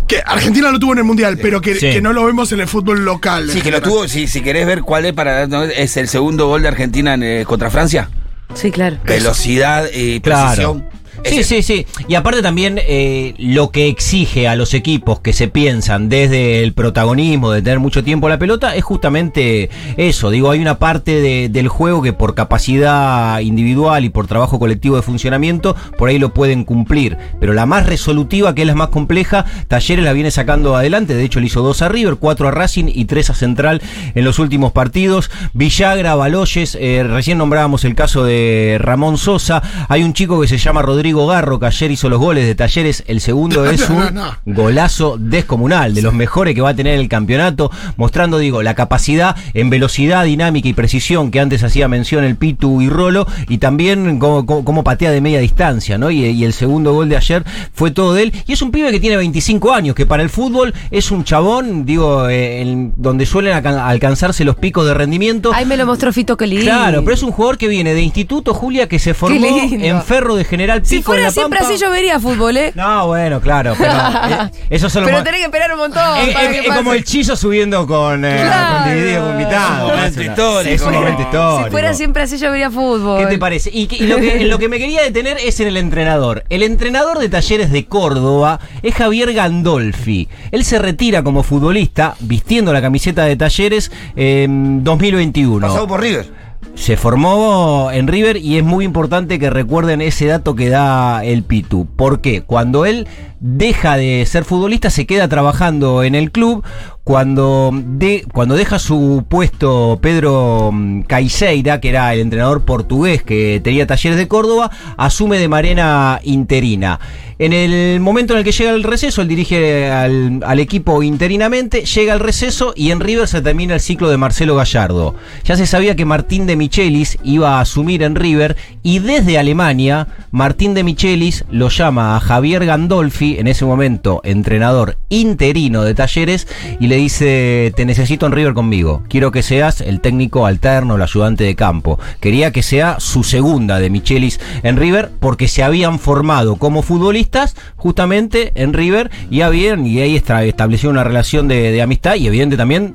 que 0.07 0.23
Argentina 0.25 0.71
lo 0.71 0.79
tuvo 0.79 0.93
en 0.93 0.99
el 0.99 1.05
Mundial, 1.05 1.39
pero 1.41 1.61
que, 1.61 1.75
Sí. 1.75 1.91
que 1.91 2.01
no 2.01 2.13
lo 2.13 2.25
vemos 2.27 2.53
en 2.53 2.61
el 2.61 2.69
fútbol 2.69 3.05
local. 3.05 3.49
Sí, 3.51 3.61
que 3.63 3.71
lo 3.71 3.81
tuvo. 3.83 4.07
Si, 4.09 4.27
si 4.27 4.41
querés 4.43 4.67
ver 4.67 4.83
cuál 4.83 5.07
es 5.07 5.13
para 5.15 5.47
no, 5.47 5.63
es 5.65 5.97
el 5.97 6.09
segundo 6.09 6.47
gol 6.49 6.63
de 6.63 6.69
Argentina 6.69 7.15
en, 7.15 7.23
eh, 7.23 7.45
contra 7.47 7.71
Francia. 7.71 8.11
Sí, 8.55 8.71
claro. 8.71 8.97
Velocidad 9.05 9.87
y 9.93 10.21
Claro. 10.21 10.47
precisión. 10.49 10.85
Sí, 11.25 11.43
sí, 11.45 11.63
sí. 11.63 11.87
Y 12.09 12.15
aparte 12.15 12.43
también 12.43 12.79
eh, 12.81 13.35
lo 13.39 13.71
que 13.71 13.89
exige 13.89 14.49
a 14.49 14.57
los 14.57 14.73
equipos 14.75 15.21
que 15.21 15.33
se 15.33 15.49
piensan 15.49 16.09
desde 16.09 16.63
el 16.63 16.73
protagonismo, 16.73 17.51
de 17.51 17.61
tener 17.63 17.79
mucho 17.81 18.03
tiempo 18.05 18.29
la 18.29 18.39
pelota, 18.39 18.75
es 18.77 18.85
justamente 18.85 19.69
eso. 19.97 20.31
Digo, 20.31 20.51
hay 20.51 20.61
una 20.61 20.79
parte 20.79 21.21
de- 21.21 21.49
del 21.49 21.69
juego 21.69 22.03
que 22.03 22.13
por 22.13 22.35
capacidad 22.35 23.41
individual 23.41 24.05
y 24.05 24.11
por 24.11 24.27
trabajo 24.27 24.59
colectivo 24.59 24.97
de 24.97 25.03
funcionamiento, 25.03 25.75
por 25.97 26.09
ahí 26.09 26.19
lo 26.19 26.33
pueden 26.35 26.65
cumplir. 26.65 27.17
Pero 27.41 27.53
la 27.53 27.67
más 27.67 27.87
resolutiva, 27.87 28.55
que 28.55 28.63
es 28.63 28.67
la 28.69 28.75
más 28.75 28.89
compleja, 28.89 29.45
Talleres 29.69 30.05
la 30.05 30.13
viene 30.13 30.31
sacando 30.31 30.77
adelante. 30.77 31.15
De 31.15 31.25
hecho, 31.25 31.41
le 31.41 31.47
hizo 31.47 31.63
dos 31.63 31.83
a 31.83 31.89
River, 31.89 32.17
cuatro 32.17 32.49
a 32.49 32.51
Racing 32.51 32.87
y 32.93 33.05
tres 33.07 33.31
a 33.31 33.35
Central 33.35 33.83
en 34.15 34.25
los 34.25 34.39
últimos 34.39 34.73
partidos. 34.73 35.31
Villagra, 35.53 36.15
Baloyes, 36.15 36.77
eh, 36.81 37.05
recién 37.09 37.39
nombrábamos 37.39 37.85
el 37.85 37.95
caso 37.95 38.25
de 38.25 38.77
Ramón 38.81 39.19
Sosa. 39.19 39.63
Hay 39.89 40.03
un 40.03 40.13
chico 40.13 40.41
que 40.41 40.49
se 40.49 40.59
llama 40.59 40.83
Rodrigo 41.09 41.27
Garro, 41.27 41.59
que 41.59 41.65
ayer 41.67 41.91
hizo 41.91 42.09
los 42.11 42.19
goles 42.19 42.45
de 42.47 42.55
Talleres. 42.55 43.03
El 43.07 43.21
segundo 43.23 43.65
es 43.71 43.89
No, 43.89 43.97
un 44.09 44.15
no, 44.15 44.37
golazo 44.45 45.17
descomunal, 45.19 45.95
de 45.95 46.03
los 46.03 46.13
mejores 46.13 46.55
que 46.55 46.61
va 46.61 46.71
a 46.71 46.75
tener 46.75 46.99
el 47.01 47.09
campeonato, 47.09 47.71
mostrando, 47.97 48.37
digo, 48.39 48.63
la 48.63 48.75
capacidad 48.75 49.35
en 49.55 49.71
velocidad, 49.71 50.25
dinámica 50.27 50.69
y 50.69 50.75
precisión 50.75 51.31
que 51.31 51.41
antes 51.41 51.63
hacía 51.65 51.89
mención 51.89 52.25
el 52.25 52.37
Pitu 52.37 52.83
y 52.83 52.91
Rolo, 52.91 53.27
y 53.49 53.57
también 53.59 54.19
cómo, 54.19 54.45
cómo- 54.45 54.65
cómo 54.65 54.85
patea 54.85 55.11
de 55.11 55.21
media 55.23 55.39
distancia, 55.41 55.97
¿no? 55.97 56.11
Y, 56.11 56.25
y 56.27 56.45
el 56.45 56.53
segundo 56.53 56.93
gol 56.93 57.09
de 57.09 57.17
ayer 57.17 57.43
fue 57.73 57.91
todo 57.91 58.13
de 58.13 58.25
él. 58.25 58.33
Y 58.47 58.53
es 58.53 58.61
un 58.61 58.71
pibe 58.71 58.91
que 58.91 59.01
tiene 59.01 59.17
25 59.17 59.73
años, 59.73 59.95
que 59.95 60.05
para 60.05 60.23
el 60.23 60.29
fútbol 60.29 60.75
es 60.91 61.11
un 61.11 61.25
chabón, 61.25 61.87
digo, 61.87 62.29
eh, 62.29 62.61
en- 62.61 62.93
donde 62.97 63.25
suelen 63.25 63.55
alca- 63.55 63.87
alcanzarse 63.89 64.45
los 64.45 64.57
picos 64.57 64.87
de 64.87 64.93
rendimiento. 64.93 65.53
Ahí 65.55 65.65
me 65.65 65.79
lo 65.79 65.87
mostró 65.87 66.13
Fito 66.13 66.37
que 66.37 66.47
lindo. 66.47 66.65
Claro, 66.67 67.03
pero 67.03 67.15
es 67.15 67.23
un 67.23 67.31
jugador 67.31 67.57
que 67.57 67.69
viene 67.69 67.95
de 67.95 68.03
instituto, 68.03 68.53
Julia, 68.53 68.89
que 68.89 68.99
se 68.99 69.15
formó 69.15 69.39
en 69.71 70.03
Ferro 70.03 70.35
de 70.37 70.45
General 70.45 70.83
Pico 70.83 70.89
Si 70.99 71.01
en 71.01 71.05
fuera 71.05 71.23
La 71.25 71.31
siempre 71.31 71.59
Pampa. 71.61 71.73
así, 71.75 71.83
yo 71.83 71.91
vería 71.91 72.21
fútbol, 72.21 72.57
¿eh? 72.57 72.73
No, 72.75 73.07
bueno, 73.09 73.41
claro, 73.41 73.75
pero 73.79 73.93
eh, 74.45 74.51
esos 74.71 74.93
son 74.93 75.03
los 75.03 75.11
Pero 75.11 75.23
tenés 75.25 75.41
que 75.41 75.45
esperar 75.47 75.73
un 75.73 75.79
montón. 75.79 76.19
es, 76.19 76.35
para 76.35 76.45
es- 76.47 76.51
que 76.53 76.59
es 76.61 76.67
pase. 76.67 76.79
como 76.79 76.93
el 76.93 77.05
chillo 77.05 77.37
subiendo 77.37 77.87
con, 77.87 78.25
eh, 78.25 78.41
Claro. 78.43 78.85
con 78.85 78.93
DVD 78.95 79.21
con 79.21 79.31
invitado. 79.33 79.77
Es 79.77 79.81
un 79.83 79.89
momento 79.89 80.05
Es 80.07 80.17
una- 80.17 80.25
histórico. 80.27 80.75
Es 80.75 80.83
un 80.83 80.89
Si 80.93 80.99
momento 80.99 81.23
histórico. 81.23 81.65
Si 81.65 81.71
fuera 81.71 81.95
siempre 81.95 82.23
así, 82.23 82.39
yo 82.39 82.51
vería 82.51 82.71
fútbol. 82.71 83.21
¿Qué 83.21 83.27
te 83.27 83.39
parece? 83.39 83.71
Y, 83.73 83.87
que- 83.87 83.97
y 83.97 84.07
lo, 84.07 84.17
que, 84.17 84.45
lo 84.45 84.59
que 84.59 84.69
me 84.69 84.79
quería 84.79 85.03
detener 85.03 85.39
es 85.45 85.61
en 85.61 85.69
el 85.69 85.77
entrenador. 85.77 86.45
El 86.49 86.63
entrenador 86.63 87.19
de 87.19 87.29
talleres 87.29 87.71
de 87.73 87.87
Córdoba 87.87 88.61
es 88.83 88.95
Javier 88.95 89.33
Gandolfi. 89.33 90.29
Él 90.51 90.65
se 90.65 90.79
retira 90.79 91.23
como 91.23 91.43
futbolista 91.43 92.15
vistiendo 92.21 92.73
la 92.73 92.81
camiseta 92.83 93.25
de 93.25 93.37
talleres 93.37 93.91
en 94.17 94.83
2021. 94.85 95.67
Pasado 95.67 95.87
por 95.87 96.01
River. 96.01 96.48
Se 96.79 96.97
formó 96.97 97.91
en 97.93 98.07
River 98.07 98.37
y 98.37 98.57
es 98.57 98.65
muy 98.65 98.85
importante 98.85 99.41
que 99.41 99.51
recuerden 99.51 100.01
ese 100.01 100.27
dato 100.27 100.55
que 100.55 100.69
da 100.69 101.25
el 101.25 101.43
Pitu. 101.43 101.87
¿Por 101.97 102.21
qué? 102.21 102.43
Cuando 102.43 102.87
él 102.87 103.09
deja 103.41 103.97
de 103.97 104.25
ser 104.27 104.45
futbolista, 104.45 104.91
se 104.91 105.07
queda 105.07 105.29
trabajando 105.29 106.03
en 106.03 106.15
el 106.15 106.31
club. 106.31 106.65
Cuando, 107.05 107.71
de, 107.73 108.27
cuando 108.35 108.55
deja 108.55 108.79
su 108.79 109.25
puesto 109.27 109.99
Pedro 110.03 110.71
mm, 110.71 111.03
Caiceira, 111.05 111.81
que 111.81 111.89
era 111.89 112.13
el 112.13 112.21
entrenador 112.21 112.67
portugués 112.67 113.23
que 113.23 113.63
tenía 113.65 113.87
talleres 113.87 114.19
de 114.19 114.29
Córdoba, 114.29 114.71
asume 114.99 115.39
de 115.39 115.49
manera 115.49 116.21
interina. 116.23 117.01
En 117.39 117.55
el 117.55 118.01
momento 118.01 118.35
en 118.35 118.41
el 118.41 118.45
que 118.45 118.53
llega 118.53 118.73
el 118.73 118.83
receso, 118.83 119.23
él 119.23 119.29
dirige 119.29 119.91
al, 119.91 120.41
al 120.45 120.59
equipo 120.61 121.03
interinamente, 121.03 121.85
llega 121.85 122.13
el 122.13 122.21
receso 122.21 122.75
y 122.77 122.91
en 122.91 123.01
River 123.01 123.29
se 123.29 123.41
termina 123.41 123.75
el 123.75 123.81
ciclo 123.81 124.11
de 124.11 124.17
Marcelo 124.19 124.57
Gallardo. 124.57 125.15
Ya 125.45 125.57
se 125.57 125.67
sabía 125.67 125.97
que 125.97 126.05
Martín 126.05 126.47
de 126.47 126.57
Michelis 126.57 127.17
iba 127.23 127.57
a 127.57 127.61
asumir 127.61 128.03
en 128.03 128.17
River 128.17 128.57
y 128.83 128.99
desde 128.99 129.39
Alemania, 129.39 130.09
Martín 130.31 130.75
de 130.75 130.83
Michelis 130.83 131.45
lo 131.51 131.69
llama 131.69 132.17
a 132.17 132.21
Javier 132.21 132.67
Gandolfi, 132.67 133.28
en 133.39 133.47
ese 133.49 133.65
momento 133.65 134.21
entrenador 134.25 134.97
interino 135.09 135.83
de 135.83 135.95
talleres, 135.95 136.47
y 136.81 136.87
le 136.87 136.97
dice, 136.97 137.73
te 137.77 137.85
necesito 137.85 138.27
en 138.27 138.33
River 138.33 138.55
conmigo, 138.55 139.03
quiero 139.09 139.31
que 139.33 139.43
seas 139.43 139.81
el 139.81 140.01
técnico 140.01 140.47
alterno, 140.47 140.97
el 140.97 141.03
ayudante 141.03 141.45
de 141.45 141.55
campo. 141.55 141.99
Quería 142.21 142.53
que 142.53 142.63
sea 142.63 142.97
su 143.01 143.25
segunda 143.25 143.79
de 143.79 143.91
Michelis 143.91 144.41
en 144.63 144.77
River 144.77 145.11
porque 145.21 145.49
se 145.49 145.63
habían 145.63 145.99
formado 145.99 146.57
como 146.57 146.83
futbolistas 146.83 147.57
justamente 147.77 148.53
en 148.55 148.73
River 148.73 149.11
y 149.31 149.41
habían, 149.43 149.87
y 149.87 150.01
ahí 150.01 150.17
esta- 150.17 150.45
estableció 150.45 150.91
una 150.91 151.05
relación 151.05 151.49
de, 151.49 151.83
amistad 151.83 152.17
y 152.17 152.27
evidente 152.27 152.57
también 152.57 152.95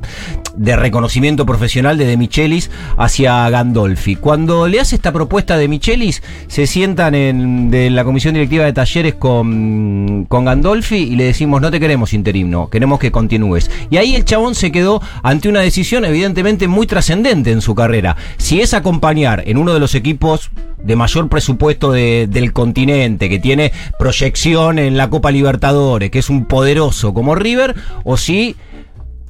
de 0.55 0.75
reconocimiento 0.75 1.45
profesional 1.45 1.97
de 1.97 2.05
De 2.05 2.17
Michelis 2.17 2.69
hacia 2.97 3.49
Gandolfi. 3.49 4.15
Cuando 4.15 4.67
le 4.67 4.79
hace 4.79 4.95
esta 4.95 5.11
propuesta 5.11 5.57
de 5.57 5.67
Michelis, 5.67 6.21
se 6.47 6.67
sientan 6.67 7.15
en 7.15 7.71
de 7.71 7.89
la 7.89 8.03
comisión 8.03 8.33
directiva 8.33 8.65
de 8.65 8.73
talleres 8.73 9.15
con, 9.15 10.22
con 10.27 10.45
Gandolfi 10.45 10.95
y 10.97 11.15
le 11.15 11.25
decimos 11.25 11.61
no 11.61 11.71
te 11.71 11.79
queremos 11.79 12.13
interino, 12.13 12.69
queremos 12.69 12.99
que 12.99 13.11
continúes. 13.11 13.69
Y 13.89 13.97
ahí 13.97 14.15
el 14.15 14.25
chabón 14.25 14.55
se 14.55 14.71
quedó 14.71 15.01
ante 15.23 15.49
una 15.49 15.61
decisión 15.61 16.05
evidentemente 16.05 16.67
muy 16.67 16.87
trascendente 16.87 17.51
en 17.51 17.61
su 17.61 17.75
carrera. 17.75 18.15
Si 18.37 18.61
es 18.61 18.73
acompañar 18.73 19.43
en 19.45 19.57
uno 19.57 19.73
de 19.73 19.79
los 19.79 19.95
equipos 19.95 20.49
de 20.83 20.95
mayor 20.95 21.29
presupuesto 21.29 21.91
de- 21.91 22.27
del 22.29 22.51
continente, 22.51 23.29
que 23.29 23.39
tiene 23.39 23.71
proyección 23.97 24.79
en 24.79 24.97
la 24.97 25.09
Copa 25.09 25.31
Libertadores, 25.31 26.11
que 26.11 26.19
es 26.19 26.29
un 26.29 26.45
poderoso 26.45 27.13
como 27.13 27.35
River, 27.35 27.75
o 28.03 28.17
si 28.17 28.55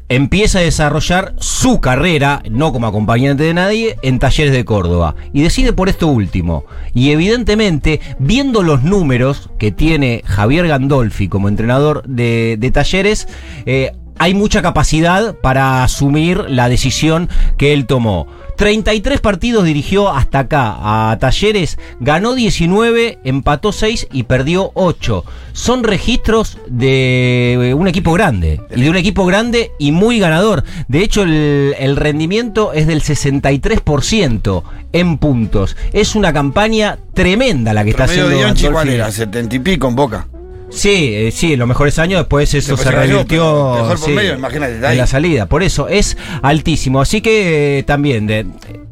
empieza 0.10 0.60
a 0.60 0.64
desarrollar 0.64 1.34
su 1.40 1.80
carrera, 1.80 2.44
no 2.50 2.72
como 2.72 2.88
acompañante 2.88 3.44
de 3.44 3.54
nadie, 3.54 3.98
en 4.02 4.20
Talleres 4.20 4.54
de 4.54 4.66
Córdoba. 4.66 5.16
Y 5.34 5.42
decide 5.42 5.74
por 5.74 5.90
esto 5.90 6.08
último. 6.08 6.66
Y 6.94 7.12
evidentemente, 7.12 8.02
viendo 8.20 8.64
los 8.64 8.84
números 8.84 9.50
que 9.58 9.72
tiene 9.72 10.22
Javier 10.26 10.68
Gandolfi 10.68 11.28
como 11.28 11.48
entrenador 11.48 12.04
de, 12.08 12.58
de 12.60 12.72
Talleres, 12.72 13.28
eh, 13.66 13.92
hay 14.20 14.34
mucha 14.34 14.62
capacidad 14.62 15.36
para 15.36 15.84
asumir 15.84 16.46
la 16.50 16.70
decisión 16.70 17.30
que 17.58 17.74
él 17.74 17.86
tomó. 17.88 18.28
33 18.58 19.20
partidos 19.20 19.66
dirigió 19.66 20.10
hasta 20.10 20.40
acá 20.40 21.12
a 21.12 21.18
Talleres, 21.20 21.78
ganó 22.00 22.34
19, 22.36 23.20
empató 23.24 23.72
6 23.72 24.08
y 24.12 24.24
perdió 24.24 24.72
8. 24.76 25.24
Son 25.54 25.84
registros 25.84 26.58
de 26.68 27.74
un 27.78 27.88
equipo 27.88 28.14
grande, 28.14 28.62
y 28.76 28.82
de 28.82 28.90
un 28.90 28.96
equipo 28.96 29.26
grande 29.26 29.72
y 29.80 29.92
muy 29.92 30.20
ganador. 30.20 30.64
De 30.88 31.00
hecho, 31.00 31.24
el, 31.24 31.76
el 31.78 31.96
rendimiento 31.96 32.74
es 32.74 32.88
del 32.88 33.02
63% 33.02 34.64
en 34.94 35.18
puntos. 35.18 35.76
Es 35.92 36.16
una 36.16 36.34
campaña 36.34 36.98
tremenda 37.14 37.74
la 37.74 37.84
que 37.84 37.92
está 37.92 38.06
haciendo 38.06 38.30
de 38.30 38.36
Bianchi, 38.36 38.68
¿cuál 38.68 38.90
era? 38.90 39.12
70 39.12 39.56
y 39.56 39.60
pico 39.60 39.88
en 39.88 39.96
Boca. 39.96 40.28
Sí, 40.74 40.90
eh, 41.14 41.32
sí, 41.32 41.56
los 41.56 41.68
mejores 41.68 42.00
años 42.00 42.20
después 42.22 42.54
eso 42.54 42.76
Después 42.76 42.82
se 42.82 42.92
revirtió 42.92 43.26
pero 43.28 43.74
mejor 43.76 44.00
por 44.00 44.10
sí, 44.10 44.12
medio, 44.12 44.34
imagínate, 44.36 44.80
de 44.80 44.88
ahí. 44.88 44.94
en 44.94 44.98
la 45.00 45.08
salida. 45.08 45.46
Por 45.48 45.64
eso 45.64 45.88
es 45.88 46.18
altísimo. 46.42 47.00
Así 47.02 47.22
que 47.22 47.80
eh, 47.80 47.84
también 47.84 48.28
de- 48.28 48.46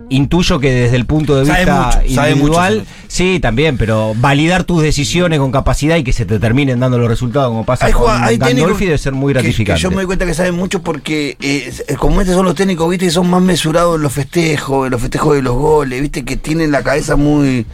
intuyo 0.10 0.60
que 0.60 0.70
desde 0.74 0.98
el 0.98 1.06
punto 1.06 1.38
de 1.38 1.46
Sabe 1.46 1.60
vista 1.60 1.86
mucho, 2.04 2.08
individual, 2.34 2.74
mucho, 2.80 2.90
sí, 3.08 3.40
también, 3.40 3.78
pero 3.78 4.14
validar 4.18 4.66
tus 4.66 4.84
decisiones 4.84 5.40
con 5.40 5.54
capacidad 5.54 5.96
y 5.96 6.04
que 6.04 6.12
se 6.12 6.26
te 6.26 6.38
terminen 6.38 6.82
dando 6.82 6.98
los 7.00 7.08
resultados 7.08 7.48
como 7.48 7.66
pasa 7.66 7.86
Hay, 7.86 7.94
con 7.94 8.22
hay 8.22 8.36
Gandolfi 8.38 8.86
debe 8.88 8.98
ser 8.98 9.14
muy 9.14 9.32
que- 9.32 9.40
que 9.40 9.44
gratificante. 9.44 9.82
yo 9.82 9.90
me 9.90 9.96
doy 9.96 10.06
cuenta 10.08 10.26
que 10.26 10.34
saben 10.34 10.54
mucho 10.56 10.82
porque, 10.82 11.38
eh, 11.42 11.72
como 11.98 12.20
estos 12.20 12.36
son 12.36 12.46
los 12.46 12.56
técnicos, 12.56 12.90
viste, 12.90 13.06
que 13.06 13.12
son 13.12 13.30
más 13.30 13.42
mesurados 13.42 13.96
en 13.96 14.02
los 14.02 14.12
festejos, 14.12 14.86
en 14.88 14.92
los 14.92 15.00
festejos 15.02 15.34
de 15.36 15.44
los 15.44 15.56
goles, 15.56 16.02
viste, 16.02 16.26
que 16.26 16.36
tienen 16.36 16.72
la 16.72 16.84
cabeza 16.84 17.16
muy. 17.16 17.66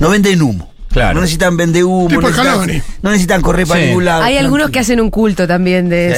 No 0.00 0.08
venden 0.08 0.40
humo. 0.40 0.71
Claro. 0.92 1.14
No 1.14 1.20
necesitan 1.22 1.56
vender 1.56 1.84
humo. 1.84 2.08
Tipo 2.08 2.20
no 2.20 2.28
necesitan, 2.28 2.82
no 3.02 3.10
necesitan 3.10 3.40
correr 3.40 3.66
para 3.66 3.80
Sí. 3.80 3.86
ningún 3.86 4.04
lado. 4.04 4.22
Hay 4.22 4.36
algunos 4.36 4.70
que 4.70 4.78
hacen 4.78 5.00
un 5.00 5.10
culto 5.10 5.46
también 5.46 5.88
de 5.88 6.10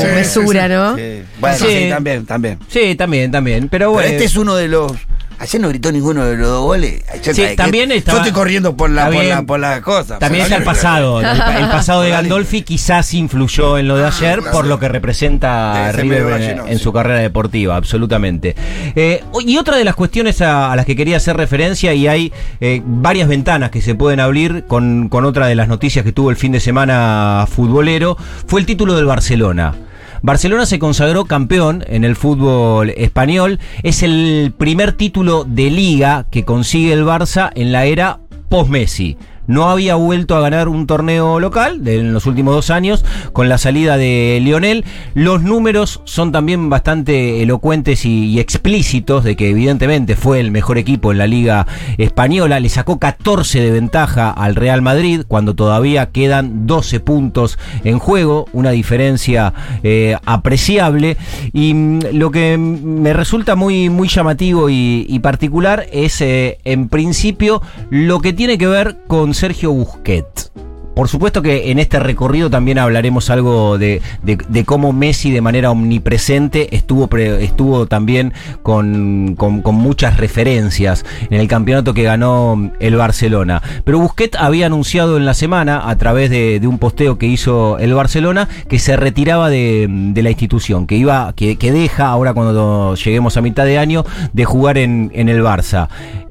su 0.00 0.06
Sí, 0.06 0.14
mesura, 0.14 0.62
sí, 0.62 0.68
sí. 0.68 0.74
¿no? 0.74 0.96
Sí. 0.96 1.22
Bueno, 1.40 1.56
Sí. 1.58 1.64
sí, 1.66 1.88
también, 1.90 2.26
también. 2.26 2.58
Sí, 2.68 2.94
también, 2.94 3.30
también. 3.30 3.60
Pero 3.68 3.70
Pero 3.70 3.90
bueno. 3.92 4.08
este 4.08 4.24
es 4.24 4.36
uno 4.36 4.54
de 4.56 4.68
los. 4.68 4.92
Ayer 5.40 5.58
no 5.58 5.68
gritó 5.70 5.90
ninguno 5.90 6.24
de 6.26 6.36
los 6.36 6.46
dos 6.48 6.60
goles. 6.62 7.02
Ayer, 7.10 7.34
Sí, 7.34 7.42
también 7.56 7.90
estaba- 7.92 8.18
Yo 8.18 8.24
estoy 8.24 8.34
corriendo 8.38 8.76
por 8.76 8.90
la, 8.90 9.06
por 9.10 9.24
la, 9.24 9.42
por 9.42 9.58
la 9.58 9.80
cosa. 9.80 10.18
También 10.18 10.44
está 10.44 10.56
el 10.56 10.64
pasado. 10.64 11.20
El, 11.20 11.26
el 11.26 11.68
pasado 11.70 12.02
de 12.02 12.10
Gandolfi 12.10 12.60
quizás 12.60 13.14
influyó 13.14 13.78
en 13.78 13.88
lo 13.88 13.96
de 13.96 14.04
ayer 14.04 14.40
claro. 14.40 14.54
por 14.54 14.66
lo 14.66 14.78
que 14.78 14.88
representa 14.88 15.90
River 15.92 16.62
en, 16.68 16.78
su 16.78 16.92
carrera 16.92 17.20
deportiva, 17.20 17.76
absolutamente. 17.76 18.54
Eh, 18.94 19.24
y 19.46 19.56
otra 19.56 19.78
de 19.78 19.84
las 19.84 19.94
cuestiones 19.94 20.42
a, 20.42 20.70
a 20.72 20.76
las 20.76 20.84
que 20.84 20.94
quería 20.94 21.16
hacer 21.16 21.36
referencia, 21.38 21.94
y 21.94 22.06
hay 22.06 22.32
eh, 22.60 22.82
varias 22.84 23.26
ventanas 23.26 23.70
que 23.70 23.80
se 23.80 23.94
pueden 23.94 24.20
abrir 24.20 24.64
con, 24.68 25.08
con 25.08 25.24
otra 25.24 25.46
de 25.46 25.54
las 25.54 25.68
noticias 25.68 26.04
que 26.04 26.12
tuvo 26.12 26.28
el 26.30 26.36
fin 26.36 26.52
de 26.52 26.60
semana 26.60 27.46
futbolero, 27.50 28.18
fue 28.46 28.60
el 28.60 28.66
título 28.66 28.94
del 28.94 29.06
Barcelona. 29.06 29.74
Barcelona 30.22 30.66
se 30.66 30.78
consagró 30.78 31.24
campeón 31.24 31.84
en 31.88 32.04
el 32.04 32.14
fútbol 32.14 32.90
español. 32.90 33.58
Es 33.82 34.02
el 34.02 34.52
primer 34.56 34.92
título 34.92 35.44
de 35.44 35.70
liga 35.70 36.26
que 36.30 36.44
consigue 36.44 36.92
el 36.92 37.04
Barça 37.04 37.50
en 37.54 37.72
la 37.72 37.86
era 37.86 38.20
post-Messi. 38.48 39.16
No 39.50 39.68
había 39.68 39.96
vuelto 39.96 40.36
a 40.36 40.40
ganar 40.40 40.68
un 40.68 40.86
torneo 40.86 41.40
local 41.40 41.82
en 41.84 42.12
los 42.12 42.26
últimos 42.26 42.54
dos 42.54 42.70
años 42.70 43.04
con 43.32 43.48
la 43.48 43.58
salida 43.58 43.96
de 43.96 44.38
Lionel. 44.40 44.84
Los 45.14 45.42
números 45.42 46.02
son 46.04 46.30
también 46.30 46.70
bastante 46.70 47.42
elocuentes 47.42 48.04
y, 48.04 48.38
explícitos 48.38 49.24
de 49.24 49.34
que 49.34 49.50
evidentemente 49.50 50.14
fue 50.14 50.38
el 50.38 50.52
mejor 50.52 50.78
equipo 50.78 51.10
en 51.10 51.18
la 51.18 51.26
liga 51.26 51.66
española. 51.98 52.60
Le 52.60 52.68
sacó 52.68 53.00
14 53.00 53.60
de 53.60 53.72
ventaja 53.72 54.30
al 54.30 54.54
Real 54.54 54.82
Madrid 54.82 55.22
cuando 55.26 55.56
todavía 55.56 56.06
quedan 56.12 56.68
12 56.68 57.00
puntos 57.00 57.58
en 57.82 57.98
juego, 57.98 58.46
una 58.52 58.70
diferencia 58.70 59.52
eh, 59.82 60.16
apreciable. 60.26 61.16
Y 61.52 61.74
mm, 61.74 62.00
lo 62.12 62.30
que 62.30 62.56
me 62.56 63.12
resulta 63.14 63.56
muy, 63.56 63.88
muy 63.88 64.06
llamativo 64.06 64.70
y, 64.70 65.06
y 65.08 65.18
particular 65.18 65.86
es, 65.90 66.20
eh, 66.20 66.58
en 66.62 66.88
principio, 66.88 67.62
lo 67.90 68.20
que 68.20 68.32
tiene 68.32 68.56
que 68.56 68.68
ver 68.68 68.98
con 69.08 69.34
Sergio 69.40 69.72
Busquets. 69.72 70.52
Por 70.94 71.08
supuesto 71.08 71.40
que 71.40 71.70
en 71.70 71.78
este 71.78 71.98
recorrido 71.98 72.50
también 72.50 72.78
hablaremos 72.78 73.30
algo 73.30 73.78
de, 73.78 74.02
de- 74.22 74.64
cómo 74.66 74.92
Messi 74.92 75.30
de 75.30 75.40
manera 75.40 75.70
omnipresente 75.70 76.76
estuvo, 76.76 77.08
estuvo 77.16 77.86
también 77.86 78.34
con, 78.62 79.36
con- 79.38 79.62
muchas 79.76 80.18
referencias 80.18 81.06
en 81.30 81.40
el 81.40 81.48
campeonato 81.48 81.94
que 81.94 82.02
ganó 82.02 82.70
el 82.80 82.96
Barcelona. 82.96 83.62
Pero 83.82 83.98
Busquets 83.98 84.36
había 84.38 84.66
anunciado 84.66 85.16
en 85.16 85.24
la 85.24 85.32
semana, 85.32 85.88
a 85.88 85.96
través 85.96 86.28
de, 86.28 86.60
un 86.66 86.78
posteo 86.78 87.16
que 87.16 87.24
hizo 87.24 87.78
el 87.78 87.94
Barcelona, 87.94 88.46
que 88.68 88.78
se 88.78 88.94
retiraba 88.94 89.48
de, 89.48 89.86
de 89.88 90.22
la 90.22 90.28
institución, 90.28 90.86
que 90.86 90.96
iba, 90.96 91.32
que, 91.34 91.56
que 91.56 91.72
deja, 91.72 92.08
ahora 92.08 92.34
cuando 92.34 92.94
lleguemos 92.94 93.38
a 93.38 93.40
mitad 93.40 93.64
de 93.64 93.78
año, 93.78 94.04
de 94.34 94.44
jugar 94.44 94.76
en, 94.76 95.10
en 95.14 95.30
el 95.30 95.42
Barça. 95.42 95.88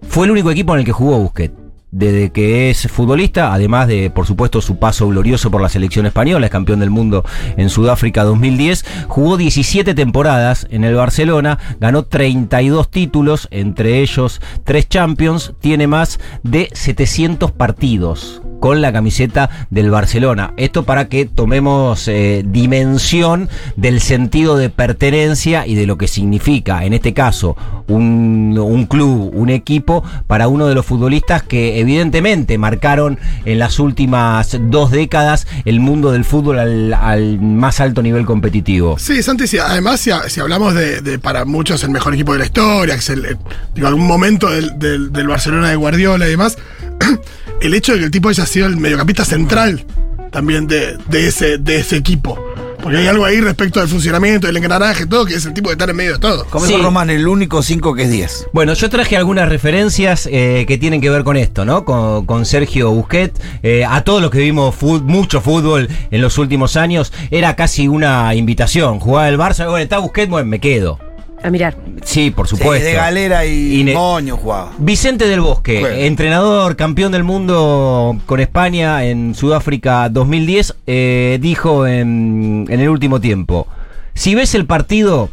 Fue 0.07 0.25
el 0.27 0.31
único 0.31 0.51
equipo 0.51 0.73
en 0.75 0.81
el 0.81 0.85
que 0.85 0.91
jugó 0.91 1.17
Busquets 1.17 1.68
desde 1.91 2.31
que 2.31 2.69
es 2.69 2.87
futbolista, 2.87 3.53
además 3.53 3.87
de, 3.87 4.09
por 4.09 4.25
supuesto, 4.25 4.61
su 4.61 4.77
paso 4.77 5.07
glorioso 5.07 5.49
por 5.49 5.61
la 5.61 5.69
selección 5.69 6.05
española, 6.05 6.45
es 6.45 6.51
campeón 6.51 6.79
del 6.79 6.89
mundo 6.89 7.23
en 7.57 7.69
Sudáfrica 7.69 8.23
2010, 8.23 8.85
jugó 9.07 9.37
17 9.37 9.93
temporadas 9.93 10.67
en 10.69 10.83
el 10.83 10.95
Barcelona, 10.95 11.57
ganó 11.79 12.03
32 12.03 12.89
títulos, 12.89 13.47
entre 13.51 14.01
ellos 14.01 14.41
3 14.63 14.89
Champions, 14.89 15.53
tiene 15.59 15.87
más 15.87 16.19
de 16.43 16.69
700 16.73 17.51
partidos 17.51 18.41
con 18.59 18.81
la 18.81 18.91
camiseta 18.91 19.49
del 19.69 19.89
Barcelona. 19.89 20.53
Esto 20.57 20.83
para 20.83 21.07
que 21.07 21.25
tomemos 21.25 22.07
eh, 22.07 22.43
dimensión 22.45 23.49
del 23.75 24.01
sentido 24.01 24.57
de 24.57 24.69
pertenencia 24.69 25.65
y 25.65 25.75
de 25.75 25.85
lo 25.85 25.97
que 25.97 26.07
significa, 26.07 26.83
en 26.83 26.93
este 26.93 27.13
caso, 27.13 27.55
un, 27.87 28.57
un 28.61 28.85
club, 28.85 29.31
un 29.33 29.49
equipo, 29.49 30.03
para 30.27 30.47
uno 30.47 30.67
de 30.67 30.75
los 30.75 30.85
futbolistas 30.85 31.43
que 31.43 31.78
evidentemente 31.79 32.57
marcaron 32.57 33.19
en 33.45 33.59
las 33.59 33.79
últimas 33.79 34.57
dos 34.61 34.91
décadas 34.91 35.47
el 35.65 35.79
mundo 35.79 36.11
del 36.11 36.25
fútbol 36.25 36.59
al, 36.59 37.39
más 37.39 37.79
alto 37.79 38.01
nivel 38.01 38.25
competitivo. 38.25 38.97
Sí, 38.99 39.23
Santi, 39.23 39.45
además 39.57 39.99
si, 39.99 40.39
hablamos 40.39 40.73
de, 40.73 41.19
para 41.19 41.45
muchos 41.45 41.83
el 41.83 41.91
mejor 41.91 42.13
equipo 42.13 42.33
de 42.33 42.39
la 42.39 42.45
historia, 42.45 42.95
que 42.95 42.99
es 42.99 43.09
eh, 43.09 43.37
algún 43.83 44.07
momento 44.07 44.49
del, 44.49 45.27
Barcelona 45.27 45.69
de 45.69 45.75
Guardiola 45.75 46.27
y 46.27 46.31
demás, 46.31 46.57
el 47.61 47.73
hecho 47.73 47.93
de 47.93 47.99
que 47.99 48.05
el 48.05 48.11
tipo 48.11 48.29
haya 48.29 48.45
sido 48.45 48.67
el 48.67 48.77
mediocampista 48.77 49.25
central 49.25 49.85
también 50.31 50.67
de 50.67 50.97
ese 51.11 51.95
equipo. 51.95 52.48
Porque 52.81 52.97
hay 52.97 53.07
algo 53.07 53.25
ahí 53.25 53.41
respecto 53.41 53.79
del 53.79 53.89
funcionamiento, 53.89 54.47
del 54.47 54.57
engranaje, 54.57 55.05
todo, 55.05 55.25
que 55.25 55.35
es 55.35 55.45
el 55.45 55.53
tipo 55.53 55.67
que 55.69 55.73
está 55.73 55.85
en 55.85 55.95
medio 55.95 56.13
de 56.13 56.19
todo. 56.19 56.45
Como 56.45 56.65
Sí. 56.65 56.71
dijo 56.73 56.83
Román, 56.83 57.09
el 57.09 57.27
único 57.27 57.61
5 57.61 57.93
que 57.93 58.03
es 58.03 58.09
10. 58.09 58.47
Bueno, 58.53 58.73
yo 58.73 58.89
traje 58.89 59.17
algunas 59.17 59.49
referencias 59.49 60.27
eh, 60.31 60.65
que 60.67 60.77
tienen 60.77 61.01
que 61.01 61.09
ver 61.09 61.23
con 61.23 61.37
esto, 61.37 61.65
¿no? 61.65 61.83
Con, 61.85 62.25
con 62.25 62.45
Sergio 62.45 62.91
Busquets. 62.91 63.39
Eh, 63.63 63.83
a 63.87 64.01
todos 64.03 64.21
los 64.21 64.31
que 64.31 64.39
vimos 64.39 64.75
mucho 64.81 65.41
fútbol 65.41 65.89
en 66.09 66.21
los 66.21 66.37
últimos 66.37 66.77
años, 66.77 67.11
era 67.31 67.55
casi 67.55 67.87
una 67.87 68.33
invitación. 68.35 68.99
Jugaba 68.99 69.27
el 69.29 69.37
Barça, 69.37 69.65
bueno, 69.65 69.77
está 69.77 69.97
Busquets, 69.99 70.29
bueno, 70.29 70.47
me 70.47 70.59
quedo. 70.59 70.99
A 71.43 71.49
mirar. 71.49 71.75
Sí, 72.03 72.31
por 72.31 72.47
Sí, 72.47 72.57
supuesto. 72.57 72.85
de 72.85 72.93
galera 72.93 73.45
y, 73.45 73.79
Y 73.79 73.83
ne- 73.83 73.93
moño 73.93 74.35
jugaba. 74.37 74.71
Vicente 74.77 75.27
del 75.27 75.39
Bosque, 75.41 76.05
entrenador, 76.05 76.75
campeón 76.75 77.11
del 77.11 77.23
mundo 77.23 78.17
con 78.25 78.39
España 78.39 79.03
en 79.05 79.35
Sudáfrica 79.35 80.09
2010, 80.09 80.75
eh, 80.87 81.37
dijo 81.41 81.87
en, 81.87 82.65
en 82.69 82.79
el 82.79 82.89
último 82.89 83.21
tiempo, 83.21 83.67
si 84.13 84.35
ves 84.35 84.53
el 84.55 84.65
partido, 84.65 85.29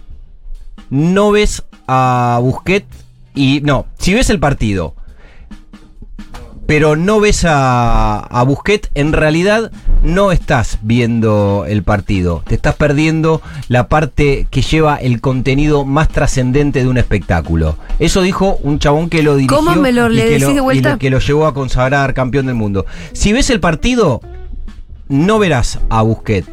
no 0.90 1.32
ves 1.32 1.64
a 1.88 2.38
Busquets 2.40 2.86
y... 3.34 3.60
No, 3.62 3.86
si 3.98 4.14
ves 4.14 4.30
el 4.30 4.38
partido, 4.38 4.94
pero 6.66 6.96
no 6.96 7.20
ves 7.20 7.44
a, 7.44 8.18
a 8.18 8.42
Busquets, 8.42 8.90
en 8.94 9.12
realidad 9.12 9.70
no 10.02 10.32
estás 10.32 10.78
viendo 10.82 11.64
el 11.68 11.82
partido. 11.84 12.42
Te 12.46 12.56
estás 12.56 12.74
perdiendo 12.74 13.40
la 13.68 13.88
parte 13.88 14.46
que 14.50 14.62
lleva 14.62 14.96
el 14.96 15.20
contenido 15.20 15.84
más 15.84 16.08
trascendente 16.08 16.80
de 16.80 16.88
un 16.88 16.98
espectáculo. 16.98 17.76
Eso 17.98 18.22
dijo 18.22 18.58
un 18.62 18.78
chabón 18.78 19.08
que 19.10 19.22
lo 19.22 19.36
dirigió 19.36 19.56
¿Cómo 19.56 19.76
me 19.76 19.92
lo- 19.92 20.10
y 20.10 20.16
le 20.16 20.22
que 20.24 20.28
decís 20.30 20.46
lo- 20.48 20.54
de 20.54 20.60
vuelta? 20.60 20.88
y 20.88 20.92
le- 20.92 20.98
que 20.98 21.10
lo 21.10 21.18
llevó 21.20 21.46
a 21.46 21.54
consagrar 21.54 22.14
campeón 22.14 22.46
del 22.46 22.54
mundo. 22.56 22.84
Si 23.12 23.32
ves 23.32 23.50
el 23.50 23.60
partido, 23.60 24.20
no 25.08 25.38
verás 25.38 25.78
a 25.88 26.02
Busquets. 26.02 26.48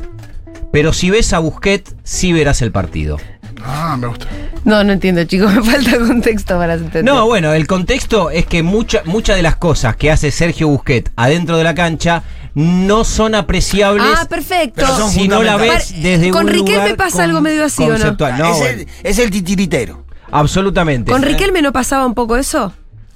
Pero 0.71 0.93
si 0.93 1.09
ves 1.09 1.33
a 1.33 1.39
Busquets, 1.39 1.95
sí 2.03 2.33
verás 2.33 2.61
el 2.61 2.71
partido. 2.71 3.17
Ah, 3.65 3.95
me 3.99 4.07
gusta. 4.07 4.27
No, 4.65 4.83
no 4.83 4.93
entiendo, 4.93 5.23
chicos. 5.25 5.53
Me 5.55 5.61
falta 5.63 5.97
contexto 5.99 6.57
para 6.57 6.73
entender. 6.75 7.03
No, 7.03 7.25
bueno, 7.25 7.53
el 7.53 7.67
contexto 7.67 8.29
es 8.29 8.45
que 8.45 8.63
mucha- 8.63 9.01
muchas 9.05 9.35
de 9.35 9.41
las 9.43 9.55
cosas 9.57 9.95
que 9.95 10.11
hace 10.11 10.31
Sergio 10.31 10.67
Busquets 10.69 11.11
adentro 11.15 11.57
de 11.57 11.63
la 11.63 11.75
cancha 11.75 12.23
no 12.55 13.03
son 13.03 13.35
apreciables 13.35 14.05
Ah, 14.17 14.25
perfecto. 14.29 14.73
Pero 14.75 14.95
son 14.97 15.09
si 15.09 15.27
no 15.27 15.41
la 15.43 15.57
ves 15.57 15.93
desde 16.01 16.29
Con 16.29 16.45
un 16.45 16.51
Riquelme 16.51 16.81
lugar 16.83 16.95
pasa 16.97 17.17
con- 17.17 17.21
algo 17.25 17.41
medio 17.41 17.65
así, 17.65 17.83
¿o 17.83 17.87
no? 17.87 17.91
conceptual. 17.93 18.37
No, 18.37 18.51
es, 18.53 18.57
bueno, 18.59 18.81
el, 18.81 18.87
es 19.03 19.19
el 19.19 19.31
titiritero. 19.31 20.05
absolutamente. 20.31 21.11
¿Con 21.11 21.21
Riquelme 21.23 21.61
no 21.61 21.73
pasaba 21.73 22.05
un 22.05 22.13
poco 22.13 22.37
eso? 22.37 22.73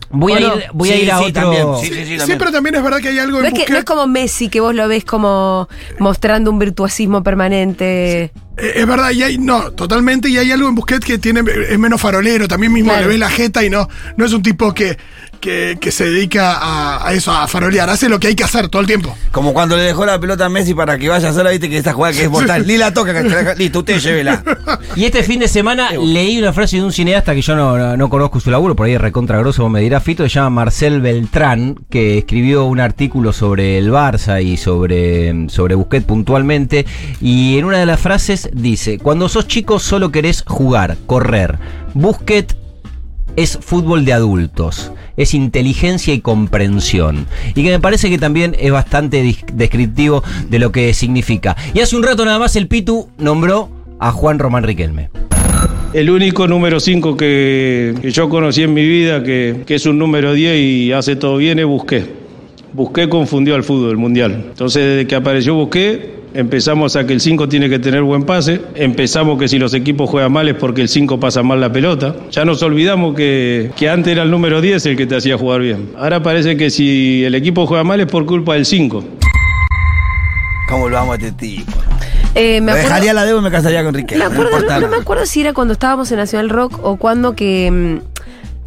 Voy 0.09 0.31
a 0.33 0.39
ir, 0.39 0.51
voy 0.73 0.89
a, 0.89 0.93
Sí, 0.95 1.01
ir 1.01 1.11
a 1.11 1.17
sí, 1.19 1.23
otro. 1.25 1.41
también. 1.41 1.67
Sí, 1.81 1.87
sí, 1.87 1.93
sí, 1.93 2.05
Sí, 2.11 2.17
también. 2.17 2.37
pero 2.39 2.51
también 2.51 2.75
es 2.75 2.83
verdad 2.83 2.99
que 2.99 3.09
hay 3.09 3.19
algo 3.19 3.41
No 3.41 3.45
en 3.47 3.55
es, 3.57 3.65
que, 3.65 3.71
no 3.71 3.77
es 3.77 3.83
como 3.83 4.07
Messi, 4.07 4.47
que 4.47 4.61
vos 4.61 4.73
lo 4.73 4.87
ves 4.87 5.03
como 5.03 5.67
mostrando 5.99 6.49
un 6.49 6.59
virtuosismo 6.59 7.23
permanente. 7.23 8.31
Eh, 8.57 8.73
Es 8.77 8.87
verdad, 8.87 9.11
y 9.11 9.23
hay, 9.23 9.37
no, 9.37 9.71
totalmente, 9.71 10.29
y 10.29 10.37
hay 10.37 10.51
algo 10.51 10.67
en 10.67 10.75
Busquets 10.75 11.05
que 11.05 11.17
tiene, 11.17 11.41
es 11.69 11.77
menos 11.79 12.01
farolero, 12.01 12.47
también 12.47 12.73
mismo 12.73 12.89
Claro. 12.91 13.03
le 13.03 13.07
ves 13.09 13.19
la 13.19 13.29
jeta 13.29 13.63
y 13.63 13.69
no, 13.69 13.87
no 14.15 14.25
es 14.25 14.33
un 14.33 14.41
tipo 14.41 14.73
que, 14.73 14.97
que, 15.39 15.77
que 15.79 15.91
se 15.91 16.05
dedica 16.09 16.53
a, 16.53 17.07
a 17.07 17.13
eso, 17.13 17.31
a 17.31 17.47
farolear, 17.47 17.89
hace 17.89 18.09
lo 18.09 18.19
que 18.19 18.27
hay 18.29 18.35
que 18.35 18.43
hacer 18.43 18.69
todo 18.69 18.81
el 18.81 18.87
tiempo. 18.87 19.15
Como 19.31 19.53
cuando 19.53 19.77
le 19.77 19.83
dejó 19.83 20.03
la 20.05 20.19
pelota 20.19 20.45
a 20.45 20.49
Messi 20.49 20.73
para 20.73 20.97
que 20.97 21.07
vaya 21.09 21.31
sola, 21.31 21.51
viste 21.51 21.69
que 21.69 21.77
esta 21.77 21.93
jugada 21.93 22.15
que 22.15 22.23
es 22.23 22.29
mortal. 22.29 22.65
Ni 22.65 22.77
la 22.77 22.91
toca, 22.93 23.13
que- 23.21 23.55
listo, 23.57 23.79
usted 23.79 23.99
llévela. 23.99 24.43
Y 24.95 25.05
este 25.05 25.21
fin 25.21 25.39
de 25.39 25.47
semana 25.47 25.91
leí 25.91 26.39
una 26.39 26.53
frase 26.53 26.77
de 26.77 26.83
un 26.83 26.91
cineasta 26.91 27.35
que 27.35 27.41
yo 27.43 27.55
no, 27.55 27.77
no- 27.77 27.95
no 27.97 28.09
conozco 28.09 28.39
su 28.39 28.49
laburo, 28.49 28.75
por 28.75 28.87
ahí 28.87 28.93
es 28.93 29.01
recontra 29.01 29.37
grosso, 29.37 29.61
vos 29.63 29.71
me 29.71 29.81
dirá 29.81 29.99
Fito, 29.99 30.23
se 30.23 30.29
llama 30.29 30.49
Marcel 30.49 31.01
Beltrán, 31.01 31.75
que 31.91 32.17
escribió 32.17 32.65
un 32.65 32.79
artículo 32.79 33.31
sobre 33.33 33.77
el 33.77 33.91
Barça 33.91 34.41
y 34.43 34.57
sobre, 34.57 35.47
sobre 35.49 35.75
Busquets 35.75 36.05
puntualmente. 36.05 36.85
Y 37.21 37.59
en 37.59 37.65
una 37.65 37.77
de 37.77 37.85
las 37.85 37.99
frases 37.99 38.46
dice: 38.53 38.99
Cuando 38.99 39.29
sos 39.29 39.47
chico 39.47 39.79
solo 39.79 40.11
querés 40.11 40.43
jugar, 40.47 40.97
correr. 41.05 41.57
Busquets 41.93 42.55
es 43.37 43.57
fútbol 43.61 44.03
de 44.03 44.13
adultos, 44.13 44.91
es 45.15 45.33
inteligencia 45.33 46.13
y 46.13 46.21
comprensión. 46.21 47.27
Y 47.55 47.63
que 47.63 47.69
me 47.69 47.79
parece 47.79 48.09
que 48.09 48.17
también 48.17 48.55
es 48.59 48.71
bastante 48.71 49.37
descriptivo 49.53 50.23
de 50.49 50.59
lo 50.59 50.71
que 50.71 50.93
significa. 50.93 51.55
Y 51.73 51.79
hace 51.79 51.95
un 51.95 52.03
rato 52.03 52.25
nada 52.25 52.39
más 52.39 52.55
el 52.55 52.67
Pitu 52.67 53.09
nombró 53.17 53.69
a 53.99 54.11
Juan 54.11 54.39
Román 54.39 54.63
Riquelme. 54.63 55.09
El 55.93 56.09
único 56.09 56.47
número 56.47 56.79
5 56.79 57.15
que, 57.15 57.95
yo 58.11 58.27
conocí 58.27 58.63
en 58.63 58.73
mi 58.73 58.85
vida, 58.85 59.23
que, 59.23 59.63
que 59.65 59.75
es 59.75 59.85
un 59.85 59.97
número 59.97 60.33
10 60.33 60.59
y 60.59 60.91
hace 60.91 61.15
todo 61.15 61.37
bien, 61.37 61.59
es 61.59 61.65
Busqué. 61.65 62.05
Busqué 62.73 63.07
confundió 63.07 63.55
al 63.55 63.63
fútbol 63.63 63.97
mundial. 63.97 64.45
Entonces, 64.49 64.83
desde 64.83 65.07
que 65.07 65.15
apareció 65.15 65.53
Busqué, 65.53 66.16
empezamos 66.41 66.95
a 66.95 67.05
que 67.07 67.13
el 67.13 67.19
5 67.19 67.49
tiene 67.49 67.67
que 67.67 67.79
tener 67.79 68.03
buen 68.03 68.23
pase. 68.23 68.61
Empezamos 68.75 69.39
que 69.39 69.47
si 69.47 69.57
los 69.57 69.73
equipos 69.73 70.07
juegan 70.09 70.31
mal 70.31 70.47
es 70.47 70.55
porque 70.55 70.81
el 70.81 70.87
5 70.87 71.19
pasa 71.19 71.41
mal 71.41 71.59
la 71.59 71.71
pelota. 71.71 72.15
Ya 72.31 72.45
nos 72.45 72.61
olvidamos 72.61 73.15
que, 73.15 73.71
que 73.75 73.89
antes 73.89 74.11
era 74.13 74.21
el 74.23 74.29
número 74.31 74.61
10 74.61 74.85
el 74.85 74.95
que 74.97 75.07
te 75.07 75.15
hacía 75.15 75.37
jugar 75.37 75.61
bien. 75.61 75.91
Ahora 75.97 76.21
parece 76.21 76.55
que 76.55 76.69
si 76.69 77.23
el 77.25 77.33
equipo 77.35 77.65
juega 77.65 77.83
mal 77.83 77.99
es 78.01 78.05
por 78.07 78.25
culpa 78.25 78.53
del 78.53 78.65
5. 78.65 79.03
¿Cómo 80.69 80.89
lo 80.89 80.97
amo 80.99 81.13
a 81.13 81.15
este 81.15 81.31
tipo? 81.31 81.71
Eh, 82.35 82.61
me 82.61 82.67
Me 82.67 82.71
acuerdo- 82.73 82.89
dejaría 82.89 83.13
la 83.13 83.25
deuda 83.25 83.39
y 83.39 83.43
me 83.43 83.51
casaría 83.51 83.83
con 83.83 83.93
Me 83.93 83.99
Riquelme. 84.01 84.25
no 84.25 84.31
acuerdo, 84.31 84.59
no, 84.59 84.79
no 84.81 84.87
me 84.89 84.97
acuerdo 84.97 85.25
si 85.25 85.41
era 85.41 85.53
cuando 85.53 85.73
estábamos 85.73 86.11
en 86.11 86.17
Nacional 86.17 86.49
Rock 86.49 86.79
o 86.83 86.97
cuando 86.97 87.33
que 87.35 87.71
mm, 87.71 88.16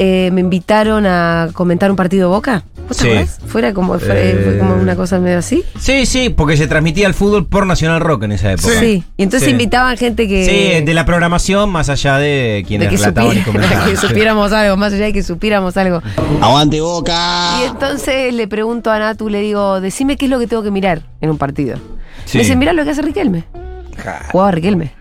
eh, 0.03 0.31
me 0.33 0.41
invitaron 0.41 1.05
a 1.05 1.51
comentar 1.53 1.91
un 1.91 1.97
partido 1.97 2.31
de 2.31 2.35
Boca. 2.35 2.65
¿Vos 2.89 2.97
te 2.97 3.03
Sí. 3.05 3.09
acordás? 3.11 3.39
Fuera 3.47 3.75
como, 3.75 3.99
fue, 3.99 4.31
Eh. 4.31 4.41
fue 4.43 4.59
como 4.59 4.75
una 4.77 4.97
cosa 4.97 5.19
medio 5.21 5.37
así. 5.39 5.63
Sí, 5.79 6.07
sí, 6.07 6.31
porque 6.31 6.57
se 6.57 6.67
transmitía 6.67 7.07
el 7.07 7.13
fútbol 7.13 7.47
por 7.47 7.67
Nacional 7.67 8.01
Rock 8.01 8.23
en 8.23 8.33
esa 8.33 8.51
época. 8.53 8.81
Sí. 8.81 9.05
Y 9.19 9.23
entonces 9.23 9.47
Sí. 9.47 9.53
invitaban 9.53 9.99
gente 9.99 10.27
que. 10.27 10.47
Sí, 10.47 10.85
de 10.87 10.95
la 10.95 11.05
programación 11.05 11.69
más 11.69 11.91
allá 11.91 12.17
de 12.17 12.31
de 12.31 12.65
quienes 12.67 12.89
que, 12.89 12.97
relataban 12.97 13.37
y 13.37 13.41
comentaban. 13.43 13.91
que 13.91 13.97
supiéramos 13.99 14.53
algo, 14.53 14.77
más 14.79 14.95
allá 14.95 15.05
de 15.05 15.13
que 15.13 15.23
supiéramos 15.23 15.77
algo. 15.77 16.03
Aguante 16.41 16.81
boca. 16.81 17.61
Y 17.61 17.65
entonces 17.67 18.33
le 18.33 18.49
pregunto 18.49 18.91
a 18.91 18.99
Natu, 18.99 19.29
le 19.29 19.41
digo, 19.43 19.83
decime 19.83 20.17
qué 20.17 20.25
es 20.25 20.31
lo 20.31 20.39
que 20.39 20.47
tengo 20.47 20.63
que 20.63 20.71
mirar 20.71 21.03
en 21.21 21.29
un 21.29 21.37
partido. 21.37 21.77
Sí. 22.25 22.39
Me 22.39 22.45
dice, 22.45 22.57
mirá 22.57 22.73
lo 22.73 22.85
que 22.85 22.91
hace 22.91 23.03
Riquelme. 23.03 23.45
Jugaba 24.31 24.51
Riquelme. 24.51 24.95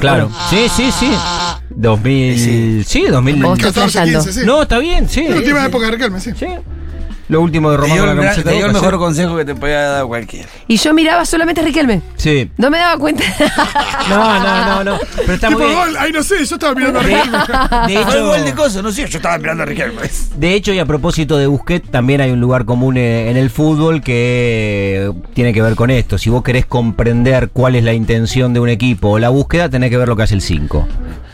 Claro. 0.00 0.30
Sí, 0.50 0.68
sí, 0.68 0.90
sí. 0.92 1.10
2000. 1.70 2.84
Sí, 2.84 3.06
2000. 3.06 3.42
Vos 3.42 3.58
estás 3.58 3.74
14, 3.74 3.90
flasheando. 3.90 4.24
15, 4.24 4.40
sí. 4.40 4.46
No, 4.46 4.62
está 4.62 4.78
bien, 4.78 5.08
sí. 5.08 5.26
La 5.28 5.36
última 5.36 5.66
época 5.66 5.86
de 5.86 5.92
Riquelme, 5.92 6.20
sí. 6.20 6.32
Sí. 6.38 6.46
Lo 7.28 7.40
último 7.40 7.70
de 7.70 7.78
Román 7.78 7.98
con 7.98 8.08
el, 8.10 8.16
la 8.16 8.22
gran- 8.22 8.24
camiseta 8.26 8.50
te 8.50 8.56
dio 8.56 8.66
el 8.66 8.72
mejor 8.72 8.98
consejo 8.98 9.36
que 9.36 9.44
te 9.46 9.54
podía 9.54 9.80
dar 9.82 10.04
cualquiera. 10.06 10.46
Y 10.68 10.76
yo 10.76 10.92
miraba 10.92 11.24
solamente 11.24 11.62
a 11.62 11.64
Riquelme. 11.64 12.02
Sí. 12.16 12.50
No 12.58 12.68
me 12.70 12.78
daba 12.78 12.98
cuenta. 12.98 13.24
No, 14.08 14.38
no, 14.38 14.66
no, 14.66 14.84
no. 14.84 14.98
Pero 15.16 15.32
está 15.32 15.48
muy 15.50 15.62
bien. 15.64 15.74
gol, 15.74 15.96
ay 15.98 16.12
no 16.12 16.22
sé, 16.22 16.44
yo 16.44 16.56
estaba 16.56 16.74
mirando 16.74 17.00
a 17.00 17.02
De, 17.02 17.08
Riquelme. 17.08 17.38
de 17.88 17.94
el 18.18 18.22
gol 18.24 18.42
de 18.42 18.48
hecho, 18.48 18.56
cosas, 18.56 18.82
no 18.82 18.92
sé, 18.92 19.06
yo 19.08 19.16
estaba 19.16 19.38
mirando 19.38 19.62
a 19.62 19.66
Riquelme. 19.66 20.02
de 20.36 20.54
hecho, 20.54 20.72
y 20.74 20.78
a 20.78 20.84
propósito 20.84 21.38
de 21.38 21.46
Busquets, 21.46 21.90
también 21.90 22.20
hay 22.20 22.30
un 22.30 22.40
lugar 22.40 22.66
común 22.66 22.98
eh, 22.98 23.30
en 23.30 23.38
el 23.38 23.48
fútbol 23.48 24.02
que 24.02 25.10
tiene 25.32 25.52
que 25.54 25.62
ver 25.62 25.74
con 25.74 25.90
esto. 25.90 26.18
Si 26.18 26.28
vos 26.28 26.42
querés 26.42 26.66
comprender 26.66 27.48
cuál 27.50 27.76
es 27.76 27.84
la 27.84 27.94
intención 27.94 28.52
de 28.52 28.60
un 28.60 28.68
equipo 28.68 29.08
o 29.10 29.18
la 29.18 29.30
búsqueda, 29.30 29.68
tenés 29.70 29.88
que 29.90 29.96
ver 29.96 30.08
lo 30.08 30.16
que 30.16 30.24
hace 30.24 30.34
el 30.34 30.42
5. 30.42 30.86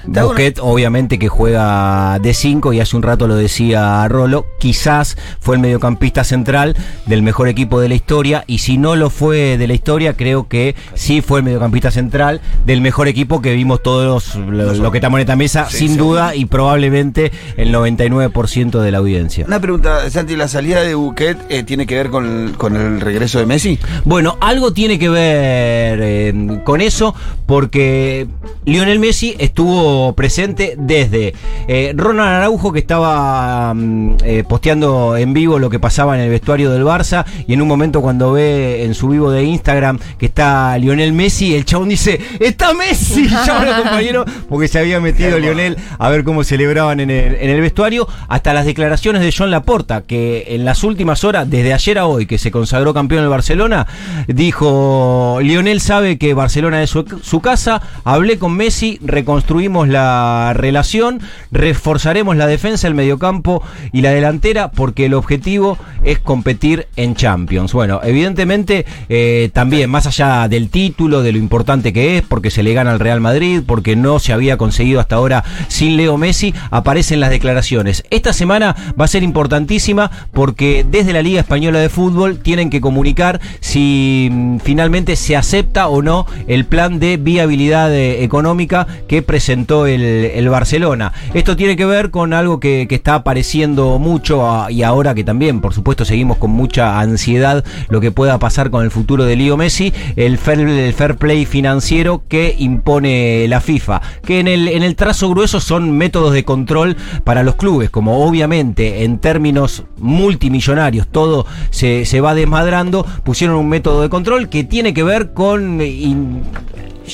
Busquets, 0.06 0.60
obviamente, 0.60 1.18
que 1.18 1.28
juega 1.28 2.18
de 2.18 2.34
5 2.34 2.72
y 2.72 2.80
hace 2.80 2.96
un 2.96 3.02
rato 3.02 3.26
lo 3.26 3.36
decía 3.36 4.06
Rolo, 4.08 4.46
quizás 4.58 5.16
fue 5.40 5.56
el 5.56 5.62
mediocampista 5.62 6.24
central 6.24 6.76
del 7.06 7.22
mejor 7.22 7.48
equipo 7.48 7.80
de 7.80 7.88
la 7.88 7.94
historia 7.94 8.44
y 8.46 8.58
si 8.58 8.78
no 8.78 8.96
lo 8.96 9.10
fue 9.10 9.58
de 9.58 9.66
la 9.66 9.74
historia, 9.74 10.14
creo 10.14 10.48
que 10.48 10.74
sí 10.94 11.20
fue 11.20 11.40
el 11.40 11.44
mediocampista 11.44 11.90
central 11.90 12.40
del 12.66 12.80
mejor 12.80 13.08
equipo 13.08 13.40
que 13.40 13.54
vimos 13.54 13.82
todos 13.82 14.36
lo, 14.36 14.74
lo 14.74 14.90
que 14.90 14.98
estamos 14.98 15.18
en 15.18 15.22
esta 15.22 15.36
mesa, 15.36 15.68
sin 15.70 15.96
duda 15.96 16.34
y 16.34 16.46
probablemente 16.46 17.32
el 17.56 17.74
99% 17.74 18.80
de 18.80 18.90
la 18.90 18.98
audiencia. 18.98 19.44
Una 19.46 19.60
pregunta, 19.60 20.08
Santi, 20.10 20.36
¿la 20.36 20.48
salida 20.48 20.82
de 20.82 20.94
Buquet 20.94 21.38
eh, 21.48 21.62
tiene 21.62 21.86
que 21.86 21.96
ver 21.96 22.10
con 22.10 22.26
el, 22.26 22.56
con 22.56 22.76
el 22.76 23.00
regreso 23.00 23.38
de 23.38 23.46
Messi? 23.46 23.78
Bueno, 24.04 24.36
algo 24.40 24.72
tiene 24.72 24.98
que 24.98 25.08
ver 25.08 25.98
eh, 26.02 26.60
con 26.64 26.80
eso, 26.80 27.14
porque 27.46 28.26
Lionel 28.64 28.98
Messi 28.98 29.34
estuvo 29.38 29.89
estuvo 29.90 30.12
presente 30.12 30.74
desde 30.79 31.35
eh, 31.66 31.92
Ronald 31.96 32.29
Araujo, 32.29 32.72
que 32.72 32.79
estaba 32.79 33.74
mm, 33.74 34.16
eh, 34.24 34.44
posteando 34.48 35.16
en 35.16 35.33
vivo 35.33 35.59
lo 35.59 35.68
que 35.68 35.81
pasaba 35.81 36.14
en 36.16 36.22
el 36.22 36.31
vestuario 36.31 36.70
del 36.70 36.85
Barça, 36.85 37.24
y 37.46 37.55
en 37.55 37.62
un 37.62 37.68
momento 37.68 38.00
cuando 38.00 38.33
ve 38.33 38.85
en 38.85 38.94
su 38.94 39.09
vivo 39.09 39.31
de 39.31 39.42
Instagram 39.42 39.98
que 40.18 40.26
está 40.26 40.79
Lionel 40.79 41.12
Messi, 41.12 41.55
el 41.55 41.64
chabón 41.64 41.88
dice, 41.88 42.20
¡Está 42.38 42.72
Messi! 42.72 43.29
Llama 43.46 43.62
al 43.62 43.83
compañero, 43.83 44.24
porque 44.48 44.68
se 44.68 44.79
había 44.79 45.00
metido 45.00 45.38
Lionel 45.38 45.76
a 45.98 46.09
ver 46.09 46.22
cómo 46.24 46.44
celebraban 46.44 47.00
en 47.00 47.11
el, 47.11 47.35
en 47.35 47.50
el 47.50 47.61
vestuario, 47.61 48.07
hasta 48.29 48.55
las 48.55 48.66
declaraciones 48.66 49.22
de 49.22 49.35
John 49.37 49.50
Laporta, 49.50 50.03
que 50.03 50.46
en 50.50 50.64
las 50.64 50.85
últimas 50.85 51.24
horas, 51.24 51.50
desde 51.50 51.74
ayer 51.74 51.98
a 51.98 52.07
hoy, 52.07 52.26
que 52.26 52.38
se 52.38 52.50
consagró 52.50 52.94
campeón 52.94 53.22
del 53.22 53.31
Barcelona, 53.31 53.87
dijo, 54.29 55.38
Lionel 55.42 55.81
sabe 55.81 56.16
que 56.16 56.35
Barcelona 56.35 56.83
es 56.83 56.90
su, 56.90 57.05
su 57.22 57.40
casa, 57.40 57.83
hablé 58.05 58.38
con 58.38 58.57
Messi, 58.57 59.00
reconstruimos 59.03 59.79
la 59.88 60.52
relación, 60.54 61.20
reforzaremos 61.50 62.36
la 62.36 62.46
defensa, 62.46 62.88
el 62.88 62.94
mediocampo 62.94 63.62
y 63.92 64.02
la 64.02 64.10
delantera, 64.10 64.70
porque 64.70 65.06
el 65.06 65.14
objetivo 65.14 65.78
es 66.04 66.18
competir 66.18 66.88
en 66.96 67.14
Champions. 67.14 67.72
Bueno, 67.72 68.00
evidentemente 68.02 68.86
eh, 69.08 69.50
también, 69.52 69.90
más 69.90 70.06
allá 70.06 70.48
del 70.48 70.70
título, 70.70 71.22
de 71.22 71.32
lo 71.32 71.38
importante 71.38 71.92
que 71.92 72.18
es, 72.18 72.22
porque 72.22 72.50
se 72.50 72.62
le 72.62 72.74
gana 72.74 72.90
al 72.90 73.00
Real 73.00 73.20
Madrid, 73.20 73.62
porque 73.66 73.96
no 73.96 74.18
se 74.18 74.32
había 74.32 74.56
conseguido 74.56 75.00
hasta 75.00 75.16
ahora 75.16 75.44
sin 75.68 75.96
Leo 75.96 76.16
Messi, 76.16 76.54
aparecen 76.70 77.20
las 77.20 77.30
declaraciones. 77.30 78.04
Esta 78.10 78.32
semana 78.32 78.76
va 79.00 79.04
a 79.04 79.08
ser 79.08 79.22
importantísima 79.22 80.10
porque 80.32 80.84
desde 80.88 81.12
la 81.12 81.22
Liga 81.22 81.40
Española 81.40 81.78
de 81.78 81.88
Fútbol 81.88 82.38
tienen 82.38 82.70
que 82.70 82.80
comunicar 82.80 83.40
si 83.60 84.28
mm, 84.30 84.58
finalmente 84.58 85.16
se 85.16 85.36
acepta 85.36 85.88
o 85.88 86.02
no 86.02 86.26
el 86.46 86.64
plan 86.64 86.98
de 86.98 87.16
viabilidad 87.16 87.92
eh, 87.94 88.24
económica 88.24 88.86
que 89.08 89.22
presentó 89.22 89.69
el, 89.87 90.02
el 90.02 90.48
Barcelona. 90.48 91.12
Esto 91.35 91.56
tiene 91.56 91.76
que 91.76 91.85
ver 91.85 92.11
con 92.11 92.33
algo 92.33 92.59
que, 92.61 92.87
está 92.90 93.14
apareciendo 93.14 93.98
mucho 93.98 94.46
ah, 94.46 94.70
y 94.70 94.83
ahora 94.83 95.14
que 95.14 95.24
también, 95.24 95.61
por 95.61 95.72
supuesto, 95.72 96.04
seguimos 96.04 96.38
con 96.38 96.50
mucha 96.50 96.98
ansiedad 97.00 97.64
lo 97.88 98.00
que 98.00 98.11
pueda 98.11 98.38
pasar 98.38 98.70
con 98.70 98.85
el 98.85 98.90
futuro 98.90 99.24
de 99.24 99.37
Leo 99.37 99.56
Messi, 99.56 99.92
el 100.16 100.38
fair, 100.38 101.16
play 101.16 101.46
financiero 101.46 102.22
que 102.28 102.54
impone 102.59 103.46
la 103.48 103.61
FIFA, 103.61 104.02
que 104.24 104.40
en 104.40 104.48
el, 104.48 104.68
en 104.68 104.83
el 104.83 104.96
trazo 104.96 105.30
grueso 105.30 105.61
son 105.61 105.92
métodos 105.96 106.33
de 106.33 106.44
control 106.44 106.96
para 107.24 107.42
los 107.42 107.54
clubes, 107.54 107.90
como 107.90 108.24
obviamente 108.26 109.04
en 109.04 109.18
términos 109.18 109.85
multimillonarios 109.98 111.09
todo 111.09 111.46
se, 111.70 112.20
va 112.20 112.35
desmadrando, 112.35 113.06
pusieron 113.24 113.56
un 113.56 113.68
método 113.68 114.02
de 114.02 114.09
control 114.09 114.48
que 114.48 114.64
tiene 114.64 114.92
que 114.92 115.04
ver 115.04 115.33
con... 115.33 115.80
in- 115.80 116.42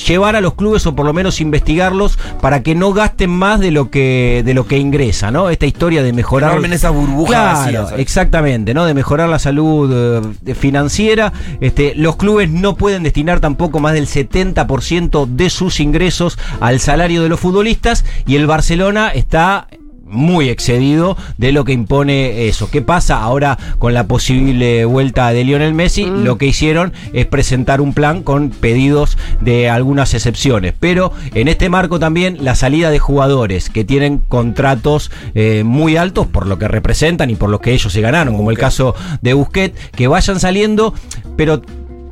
llevar 0.05 0.35
a 0.35 0.41
los 0.41 0.53
clubes 0.53 0.85
o 0.85 0.95
por 0.95 1.05
lo 1.05 1.13
menos 1.13 1.41
investigarlos 1.41 2.17
para 2.41 2.63
que 2.63 2.75
no 2.75 2.93
gasten 2.93 3.29
más 3.29 3.59
de 3.59 3.71
lo 3.71 3.89
que 3.89 4.43
de 4.45 4.53
lo 4.53 4.67
que 4.67 4.77
ingresa, 4.77 5.31
¿no? 5.31 5.49
Esta 5.49 5.65
historia 5.65 6.03
de 6.03 6.13
mejorar 6.13 6.51
armen 6.51 6.73
esas 6.73 6.93
burbujas 6.93 7.67
Claro, 7.67 7.89
exactamente, 7.97 8.73
¿no? 8.73 8.85
De 8.85 8.93
mejorar 8.93 9.29
la 9.29 9.39
salud 9.39 10.31
eh, 10.45 10.55
financiera. 10.55 11.33
Este, 11.61 11.93
los 11.95 12.15
clubes 12.15 12.49
no 12.49 12.75
pueden 12.75 13.03
destinar 13.03 13.39
tampoco 13.39 13.79
más 13.79 13.93
del 13.93 14.07
70% 14.07 15.27
de 15.27 15.49
sus 15.49 15.79
ingresos 15.79 16.37
al 16.59 16.79
salario 16.79 17.23
de 17.23 17.29
los 17.29 17.39
futbolistas 17.39 18.05
y 18.25 18.35
el 18.35 18.47
Barcelona 18.47 19.09
está 19.09 19.67
muy 20.07 20.49
excedido 20.49 21.17
de 21.37 21.51
lo 21.51 21.65
que 21.65 21.73
impone 21.73 22.47
eso. 22.47 22.69
¿Qué 22.69 22.81
pasa 22.81 23.21
ahora 23.21 23.57
con 23.79 23.93
la 23.93 24.07
posible 24.07 24.85
vuelta 24.85 25.31
de 25.31 25.43
Lionel 25.43 25.73
Messi? 25.73 26.05
Lo 26.05 26.37
que 26.37 26.47
hicieron 26.47 26.93
es 27.13 27.25
presentar 27.25 27.81
un 27.81 27.93
plan 27.93 28.23
con 28.23 28.49
pedidos 28.49 29.17
de 29.41 29.69
algunas 29.69 30.13
excepciones. 30.13 30.73
Pero 30.79 31.11
en 31.33 31.47
este 31.47 31.69
marco 31.69 31.99
también 31.99 32.43
la 32.43 32.55
salida 32.55 32.89
de 32.89 32.99
jugadores 32.99 33.69
que 33.69 33.83
tienen 33.83 34.19
contratos 34.19 35.11
eh, 35.35 35.63
muy 35.65 35.97
altos 35.97 36.27
por 36.27 36.47
lo 36.47 36.57
que 36.57 36.67
representan 36.67 37.29
y 37.29 37.35
por 37.35 37.49
lo 37.49 37.59
que 37.59 37.73
ellos 37.73 37.91
se 37.91 38.01
ganaron, 38.01 38.35
como 38.35 38.51
el 38.51 38.57
caso 38.57 38.95
de 39.21 39.33
Busquets, 39.33 39.77
que 39.91 40.07
vayan 40.07 40.39
saliendo, 40.39 40.93
pero 41.35 41.61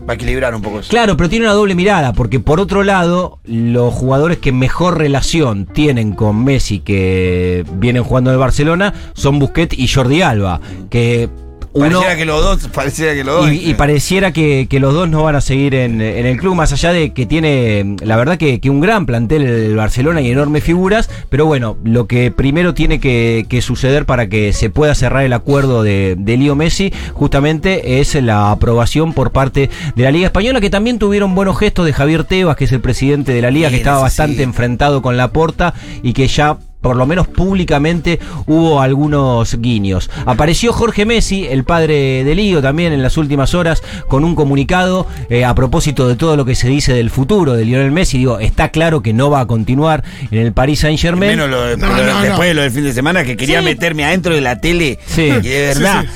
Va 0.07 0.13
a 0.13 0.15
equilibrar 0.15 0.53
un 0.53 0.61
poco 0.61 0.79
eso. 0.79 0.89
Claro, 0.89 1.17
pero 1.17 1.29
tiene 1.29 1.45
una 1.45 1.53
doble 1.55 1.73
mirada, 1.73 2.13
porque 2.13 2.39
por 2.39 2.59
otro 2.59 2.83
lado, 2.83 3.39
los 3.43 3.93
jugadores 3.93 4.37
que 4.37 4.51
mejor 4.51 4.99
relación 4.99 5.65
tienen 5.65 6.13
con 6.13 6.43
Messi, 6.43 6.79
que 6.79 7.65
vienen 7.73 8.03
jugando 8.03 8.29
en 8.29 8.35
el 8.35 8.39
Barcelona, 8.39 8.93
son 9.13 9.39
Busquets 9.39 9.77
y 9.77 9.87
Jordi 9.87 10.21
Alba, 10.21 10.61
que 10.91 11.29
uno... 11.75 11.99
Pareciera 11.99 12.15
que 12.15 12.25
los 12.25 12.41
dos, 12.41 12.67
pareciera 12.69 13.13
que 13.13 13.23
los 13.23 13.41
dos. 13.41 13.51
Y, 13.51 13.69
y 13.69 13.73
pareciera 13.73 14.31
que, 14.31 14.67
que 14.69 14.79
los 14.79 14.93
dos 14.93 15.09
no 15.09 15.23
van 15.23 15.35
a 15.35 15.41
seguir 15.41 15.75
en, 15.75 16.01
en 16.01 16.25
el 16.25 16.37
club, 16.37 16.55
más 16.55 16.71
allá 16.71 16.93
de 16.93 17.11
que 17.11 17.25
tiene, 17.25 17.97
la 18.01 18.15
verdad 18.15 18.37
que, 18.37 18.59
que 18.59 18.69
un 18.69 18.79
gran 18.79 19.05
plantel 19.05 19.43
el 19.43 19.75
Barcelona 19.75 20.21
y 20.21 20.31
enormes 20.31 20.63
figuras, 20.63 21.09
pero 21.29 21.45
bueno, 21.45 21.77
lo 21.83 22.07
que 22.07 22.31
primero 22.31 22.73
tiene 22.73 22.99
que, 22.99 23.45
que 23.49 23.61
suceder 23.61 24.05
para 24.05 24.27
que 24.27 24.53
se 24.53 24.69
pueda 24.69 24.95
cerrar 24.95 25.25
el 25.25 25.33
acuerdo 25.33 25.83
de, 25.83 26.15
de 26.17 26.37
Leo 26.37 26.55
Messi, 26.55 26.93
justamente 27.13 27.99
es 27.99 28.15
la 28.15 28.51
aprobación 28.51 29.13
por 29.13 29.31
parte 29.31 29.69
de 29.95 30.03
la 30.03 30.11
Liga 30.11 30.27
Española, 30.27 30.61
que 30.61 30.69
también 30.69 30.97
tuvieron 30.97 31.35
buenos 31.35 31.59
gestos 31.59 31.85
de 31.85 31.93
Javier 31.93 32.23
Tebas, 32.23 32.55
que 32.55 32.63
es 32.63 32.71
el 32.71 32.79
presidente 32.79 33.33
de 33.33 33.41
la 33.41 33.51
Liga, 33.51 33.69
que 33.69 33.75
estaba 33.75 33.99
bastante 33.99 34.37
sí. 34.37 34.43
enfrentado 34.43 35.01
con 35.01 35.17
la 35.17 35.31
porta 35.31 35.73
y 36.01 36.13
que 36.13 36.27
ya 36.27 36.57
por 36.85 36.97
lo 36.97 37.07
menos 37.07 37.27
públicamente 37.27 38.19
hubo 38.45 38.79
algunos 38.79 39.59
guiños. 39.59 40.11
Apareció 40.27 40.71
Jorge 40.71 41.03
Messi, 41.03 41.47
el 41.47 41.63
padre 41.63 42.23
de 42.23 42.35
Lío, 42.35 42.61
también 42.61 42.93
en 42.93 43.01
las 43.01 43.17
últimas 43.17 43.55
horas, 43.55 43.81
con 44.07 44.23
un 44.23 44.35
comunicado 44.35 45.07
eh, 45.31 45.45
a 45.45 45.55
propósito 45.55 46.07
de 46.07 46.15
todo 46.15 46.37
lo 46.37 46.45
que 46.45 46.53
se 46.53 46.67
dice 46.67 46.93
del 46.93 47.09
futuro 47.09 47.53
de 47.53 47.65
Lionel 47.65 47.91
Messi. 47.91 48.19
Digo, 48.19 48.37
está 48.37 48.69
claro 48.69 49.01
que 49.01 49.13
no 49.13 49.31
va 49.31 49.39
a 49.39 49.47
continuar 49.47 50.03
en 50.29 50.37
el 50.37 50.53
Paris 50.53 50.81
Saint 50.81 50.99
Germain. 50.99 51.31
Menos 51.31 51.49
lo 51.49 51.63
de- 51.63 51.77
No, 51.77 51.87
lo 51.87 51.95
de- 51.95 52.03
no, 52.05 52.21
después 52.21 52.37
no. 52.37 52.43
de 52.45 52.53
lo 52.53 52.61
del 52.61 52.71
fin 52.71 52.83
de 52.83 52.93
semana, 52.93 53.23
que 53.23 53.35
quería 53.35 53.61
Sí. 53.61 53.65
meterme 53.65 54.05
adentro 54.05 54.35
de 54.35 54.41
la 54.41 54.61
tele. 54.61 54.99
Sí. 55.07 55.23
Y 55.23 55.47
de 55.47 55.61
verdad. 55.73 56.03
Sí, 56.03 56.09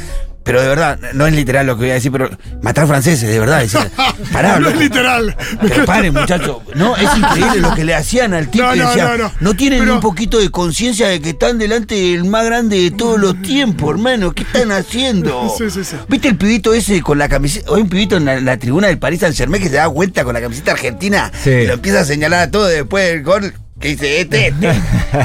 Pero 0.43 0.61
de 0.61 0.67
verdad, 0.67 0.97
no 1.13 1.27
es 1.27 1.33
literal 1.33 1.67
lo 1.67 1.75
que 1.75 1.81
voy 1.83 1.91
a 1.91 1.95
decir, 1.95 2.11
pero 2.11 2.29
matar 2.61 2.87
franceses, 2.87 3.29
de 3.29 3.39
verdad. 3.39 3.59
decía, 3.59 3.89
pará, 4.33 4.59
no 4.59 4.69
es 4.69 4.77
literal. 4.77 5.35
Pero 5.61 5.85
paren, 5.85 6.13
muchachos. 6.13 6.57
No, 6.75 6.95
es 6.97 7.09
increíble 7.17 7.59
lo 7.59 7.75
que 7.75 7.83
le 7.83 7.93
hacían 7.93 8.33
al 8.33 8.49
tipo. 8.49 8.63
No, 8.63 8.75
no, 8.75 8.87
decía, 8.87 9.17
no, 9.17 9.31
no. 9.39 9.53
tienen 9.55 9.79
Pero- 9.79 9.95
un 9.95 9.99
poquito 9.99 10.39
de 10.39 10.49
conciencia 10.49 11.07
de 11.09 11.21
que 11.21 11.31
están 11.31 11.57
delante 11.59 11.93
del 11.95 12.25
más 12.25 12.45
grande 12.45 12.79
de 12.81 12.91
todos 12.91 13.19
los 13.19 13.39
tiempos, 13.41 13.91
hermano. 13.91 14.31
¿Qué 14.31 14.43
están 14.43 14.71
haciendo? 14.71 15.53
Sí, 15.59 15.69
sí, 15.69 15.83
sí. 15.83 15.95
¿Viste 16.07 16.29
el 16.29 16.37
pibito 16.37 16.73
ese 16.73 17.01
con 17.01 17.17
la 17.17 17.27
camiseta? 17.27 17.71
Hay 17.75 17.81
un 17.81 17.89
pibito 17.89 18.17
en 18.17 18.25
la, 18.25 18.35
en 18.35 18.45
la 18.45 18.57
tribuna 18.57 18.87
del 18.87 18.97
Paris 18.97 19.19
Saint 19.19 19.35
Germain 19.35 19.61
que 19.61 19.69
se 19.69 19.75
da 19.75 19.87
vuelta 19.87 20.23
con 20.23 20.33
la 20.33 20.41
camiseta 20.41 20.71
argentina 20.71 21.31
Sí. 21.43 21.49
y 21.49 21.67
lo 21.67 21.73
empieza 21.73 21.99
a 22.01 22.05
señalar 22.05 22.39
a 22.41 22.51
todo 22.51 22.65
después 22.67 23.07
del 23.09 23.23
gol. 23.23 23.53
Que 23.79 23.87
dice, 23.89 24.21
este, 24.21 24.47
este, 24.47 24.69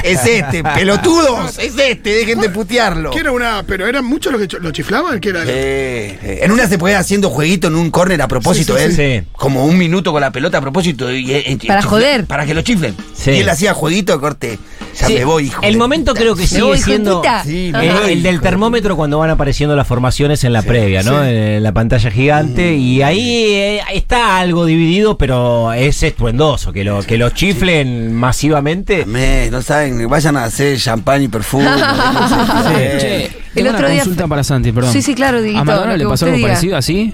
es 0.03 0.25
este, 0.25 0.63
pelotudos, 0.75 1.59
es 1.59 1.77
este, 1.77 2.09
dejen 2.13 2.39
de 2.39 2.49
putearlo. 2.49 3.11
Que 3.11 3.19
era 3.19 3.31
una. 3.31 3.63
Pero 3.67 3.85
eran 3.85 4.05
muchos 4.05 4.31
los 4.31 4.41
que 4.47 4.59
lo 4.59 4.71
chiflaban, 4.71 5.19
que 5.19 5.29
era. 5.29 5.43
Eh, 5.43 6.17
eh, 6.23 6.39
en 6.43 6.51
una 6.51 6.67
se 6.67 6.77
puede 6.77 6.95
haciendo 6.95 7.29
jueguito 7.29 7.67
en 7.67 7.75
un 7.75 7.91
córner 7.91 8.21
a 8.21 8.27
propósito, 8.29 8.75
Sí, 8.77 8.79
sí, 8.79 8.85
él. 8.85 8.91
sí. 8.95 9.19
Sí. 9.25 9.27
Como 9.33 9.65
un 9.65 9.77
minuto 9.77 10.11
con 10.13 10.21
la 10.21 10.31
pelota 10.31 10.59
a 10.59 10.61
propósito. 10.61 11.11
Y, 11.11 11.29
y- 11.31 11.43
y- 11.61 11.67
Para 11.67 11.81
chifle- 11.81 11.85
joder. 11.89 12.25
Para 12.25 12.45
que 12.45 12.53
lo 12.53 12.61
chiflen. 12.61 12.95
Sí. 13.13 13.31
Y 13.31 13.37
él 13.39 13.49
hacía 13.49 13.73
jueguito, 13.73 14.19
corte. 14.21 14.57
Ya 14.99 15.07
Sí, 15.07 15.13
me 15.15 15.25
voy, 15.25 15.47
hijo. 15.47 15.61
El 15.61 15.73
de 15.73 15.77
momento 15.77 16.11
puta. 16.13 16.21
creo 16.21 16.35
que 16.37 16.47
sigue 16.47 16.61
voy, 16.61 16.77
siendo 16.77 17.15
juntita. 17.15 17.43
Sí, 17.43 17.67
eh, 17.67 17.71
me 17.73 17.91
voy, 17.93 18.13
el 18.13 18.23
del 18.23 18.35
de 18.37 18.41
termómetro 18.41 18.95
cuando 18.95 19.19
van 19.19 19.29
apareciendo 19.29 19.75
las 19.75 19.85
formaciones 19.85 20.45
en 20.45 20.53
la 20.53 20.61
previa, 20.61 21.03
¿no? 21.03 21.21
sí. 21.23 21.29
En 21.29 21.63
la 21.63 21.73
pantalla 21.73 22.09
gigante. 22.09 22.73
Y 22.75 23.01
ahí 23.01 23.43
eh, 23.53 23.81
está 23.93 24.39
algo 24.39 24.65
dividido, 24.65 25.17
pero 25.17 25.73
es 25.73 26.01
estruendoso. 26.01 26.71
Que 26.71 26.85
lo, 26.85 27.03
que 27.03 27.17
lo 27.17 27.29
chiflen 27.31 28.13
masivamente. 28.49 29.03
Amé, 29.03 29.49
no 29.51 29.61
saben, 29.61 30.07
vayan 30.09 30.37
a 30.37 30.45
hacer 30.45 30.77
champán 30.77 31.21
y 31.23 31.27
perfume. 31.27 31.65
Che, 32.99 33.25
El 33.55 33.67
otro 33.67 33.79
una 33.79 33.87
día 33.89 33.99
consulta 34.01 34.27
para 34.27 34.43
Santi, 34.43 34.71
perdón. 34.71 34.93
Sí, 34.93 35.01
sí, 35.01 35.15
claro, 35.15 35.41
Dieguito, 35.41 35.61
¿A 35.61 35.63
Maradona 35.65 35.91
lo 35.93 35.97
le 35.97 36.03
que 36.03 36.09
pasó 36.09 36.25
algo 36.25 36.37
diga. 36.37 36.49
parecido 36.49 36.77
así? 36.77 37.13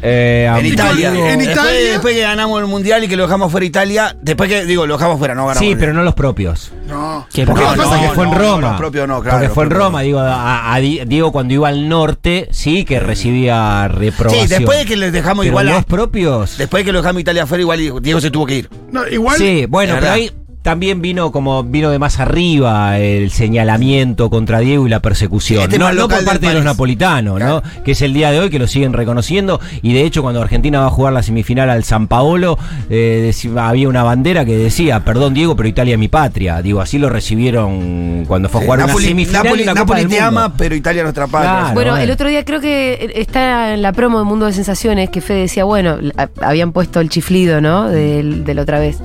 Eh, 0.00 0.48
En 0.56 0.64
Italia. 0.66 1.08
En 1.08 1.38
después, 1.40 1.48
Italia- 1.56 1.90
después 1.92 2.14
que 2.14 2.20
ganamos 2.20 2.60
el 2.60 2.68
mundial 2.68 3.02
y 3.02 3.08
que 3.08 3.16
lo 3.16 3.24
dejamos 3.24 3.50
fuera 3.50 3.66
Italia. 3.66 4.16
Después 4.22 4.48
que, 4.48 4.64
digo, 4.64 4.86
lo 4.86 4.96
dejamos 4.96 5.18
fuera, 5.18 5.34
no 5.34 5.42
ganamos. 5.46 5.58
Sí, 5.66 5.72
el- 5.72 5.78
pero 5.78 5.92
no 5.92 6.04
los 6.04 6.14
propios. 6.14 6.70
No. 6.86 7.26
¿Qué 7.32 7.44
Porque 7.44 7.62
No, 7.64 7.74
pasa 7.74 7.96
no, 7.96 8.02
que 8.02 8.08
fue 8.14 8.24
en 8.24 8.30
no, 8.30 8.38
Roma. 8.38 8.68
los 8.68 8.76
propios 8.78 9.08
no, 9.08 9.20
claro, 9.22 9.38
Porque 9.38 9.52
fue 9.52 9.64
en 9.64 9.70
Roma, 9.70 9.98
no. 9.98 10.04
digo, 10.04 10.20
a, 10.20 10.72
a 10.72 10.78
Di- 10.78 11.00
Diego 11.04 11.32
cuando 11.32 11.52
iba 11.54 11.66
al 11.68 11.88
norte, 11.88 12.46
sí, 12.52 12.84
que 12.84 13.00
recibía 13.00 13.88
reprobación. 13.88 14.46
Sí, 14.48 14.54
después 14.54 14.78
de 14.78 14.84
que 14.84 14.96
les 14.96 15.12
dejamos 15.12 15.42
Pero 15.44 15.50
igual 15.52 15.68
a- 15.68 15.72
los 15.72 15.84
propios. 15.84 16.58
Después 16.58 16.82
de 16.82 16.84
que 16.84 16.92
lo 16.92 17.00
dejamos 17.02 17.20
Italia 17.22 17.46
fuera, 17.46 17.62
igual 17.62 18.00
Diego 18.00 18.20
se 18.20 18.30
tuvo 18.30 18.46
que 18.46 18.54
ir. 18.54 18.70
No, 18.92 19.04
igual. 19.08 19.36
Sí, 19.36 19.66
bueno, 19.68 19.96
pero 19.98 20.12
ahí 20.12 20.30
también 20.62 21.00
vino 21.00 21.32
como 21.32 21.62
vino 21.64 21.90
de 21.90 21.98
más 21.98 22.18
arriba 22.20 22.98
el 22.98 23.30
señalamiento 23.30 24.28
contra 24.28 24.58
Diego 24.58 24.86
y 24.86 24.90
la 24.90 25.00
persecución. 25.00 25.62
Este 25.62 25.78
no, 25.78 25.92
no 25.92 26.08
por 26.08 26.16
del 26.16 26.24
parte 26.26 26.46
de 26.48 26.54
los 26.54 26.64
napolitanos, 26.64 27.40
¿no? 27.40 27.62
Que 27.84 27.92
es 27.92 28.02
el 28.02 28.12
día 28.12 28.30
de 28.30 28.40
hoy 28.40 28.50
que 28.50 28.58
lo 28.58 28.66
siguen 28.66 28.92
reconociendo. 28.92 29.60
Y 29.82 29.92
de 29.94 30.02
hecho, 30.02 30.22
cuando 30.22 30.42
Argentina 30.42 30.80
va 30.80 30.86
a 30.86 30.90
jugar 30.90 31.12
la 31.12 31.22
semifinal 31.22 31.70
al 31.70 31.84
San 31.84 32.06
Paolo, 32.08 32.58
eh, 32.90 33.32
había 33.56 33.88
una 33.88 34.02
bandera 34.02 34.44
que 34.44 34.56
decía, 34.56 35.04
perdón 35.04 35.34
Diego, 35.34 35.56
pero 35.56 35.68
Italia 35.68 35.94
es 35.94 35.98
mi 35.98 36.08
patria. 36.08 36.60
Digo, 36.60 36.80
así 36.80 36.98
lo 36.98 37.08
recibieron 37.08 38.24
cuando 38.26 38.48
fue 38.48 38.60
a 38.60 38.64
jugar 38.64 38.78
Napoli, 38.80 38.96
una 39.06 39.08
semifinal 39.08 39.44
Napoli- 39.44 39.62
una 39.62 39.74
Napoli 39.74 40.00
del 40.00 40.08
te 40.10 40.20
ama, 40.20 40.52
pero 40.56 40.74
Italia 40.74 41.00
es 41.00 41.04
nuestra 41.04 41.26
patria. 41.26 41.50
Claro. 41.60 41.74
Bueno, 41.74 41.96
el 41.96 42.10
otro 42.10 42.28
día 42.28 42.44
creo 42.44 42.60
que 42.60 43.12
está 43.16 43.74
en 43.74 43.82
la 43.82 43.92
promo 43.92 44.18
de 44.18 44.24
Mundo 44.24 44.46
de 44.46 44.52
Sensaciones 44.52 45.08
que 45.10 45.20
Fede 45.20 45.40
decía, 45.42 45.64
bueno, 45.64 45.98
habían 46.42 46.72
puesto 46.72 47.00
el 47.00 47.08
chiflido, 47.08 47.60
¿no? 47.60 47.88
Del- 47.88 48.44
De, 48.44 48.54
la 48.54 48.62
otra 48.62 48.78
vez. 48.80 48.98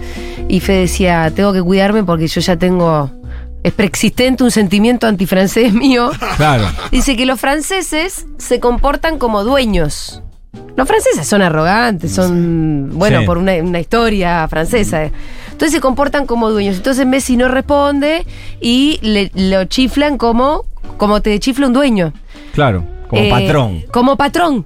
Y 0.49 0.59
Fede 0.59 0.81
decía, 0.81 1.31
tengo 1.35 1.42
tengo 1.43 1.53
que 1.53 1.61
cuidarme 1.61 2.03
porque 2.03 2.27
yo 2.27 2.39
ya 2.39 2.55
tengo. 2.57 3.11
Es 3.63 3.73
preexistente 3.73 4.43
un 4.43 4.51
sentimiento 4.51 5.07
antifrancés 5.07 5.73
mío. 5.85 6.09
Claro. 6.37 6.65
Dice 6.91 7.15
que 7.17 7.25
los 7.25 7.39
franceses 7.39 8.25
se 8.37 8.59
comportan 8.59 9.17
como 9.17 9.43
dueños. 9.43 10.21
Los 10.75 10.87
franceses 10.87 11.27
son 11.27 11.41
arrogantes, 11.41 12.13
son, 12.13 12.91
bueno, 12.93 13.19
Sí. 13.21 13.25
por 13.25 13.37
una, 13.37 13.53
una 13.55 13.79
historia 13.79 14.47
francesa. 14.47 15.03
Entonces 15.51 15.71
se 15.71 15.79
comportan 15.81 16.25
como 16.25 16.49
dueños. 16.49 16.77
Entonces 16.77 17.05
Messi 17.05 17.35
no 17.37 17.47
responde 17.47 18.25
y 18.61 18.99
le, 19.01 19.31
lo 19.35 19.65
chiflan 19.65 20.17
como, 20.17 20.65
como 20.97 21.21
te 21.21 21.37
chifla 21.39 21.67
un 21.67 21.73
dueño. 21.73 22.13
Claro. 22.53 22.83
Como 23.07 23.21
Eh, 23.21 23.29
patrón. 23.29 23.81
Como 23.91 24.15
patrón. 24.17 24.65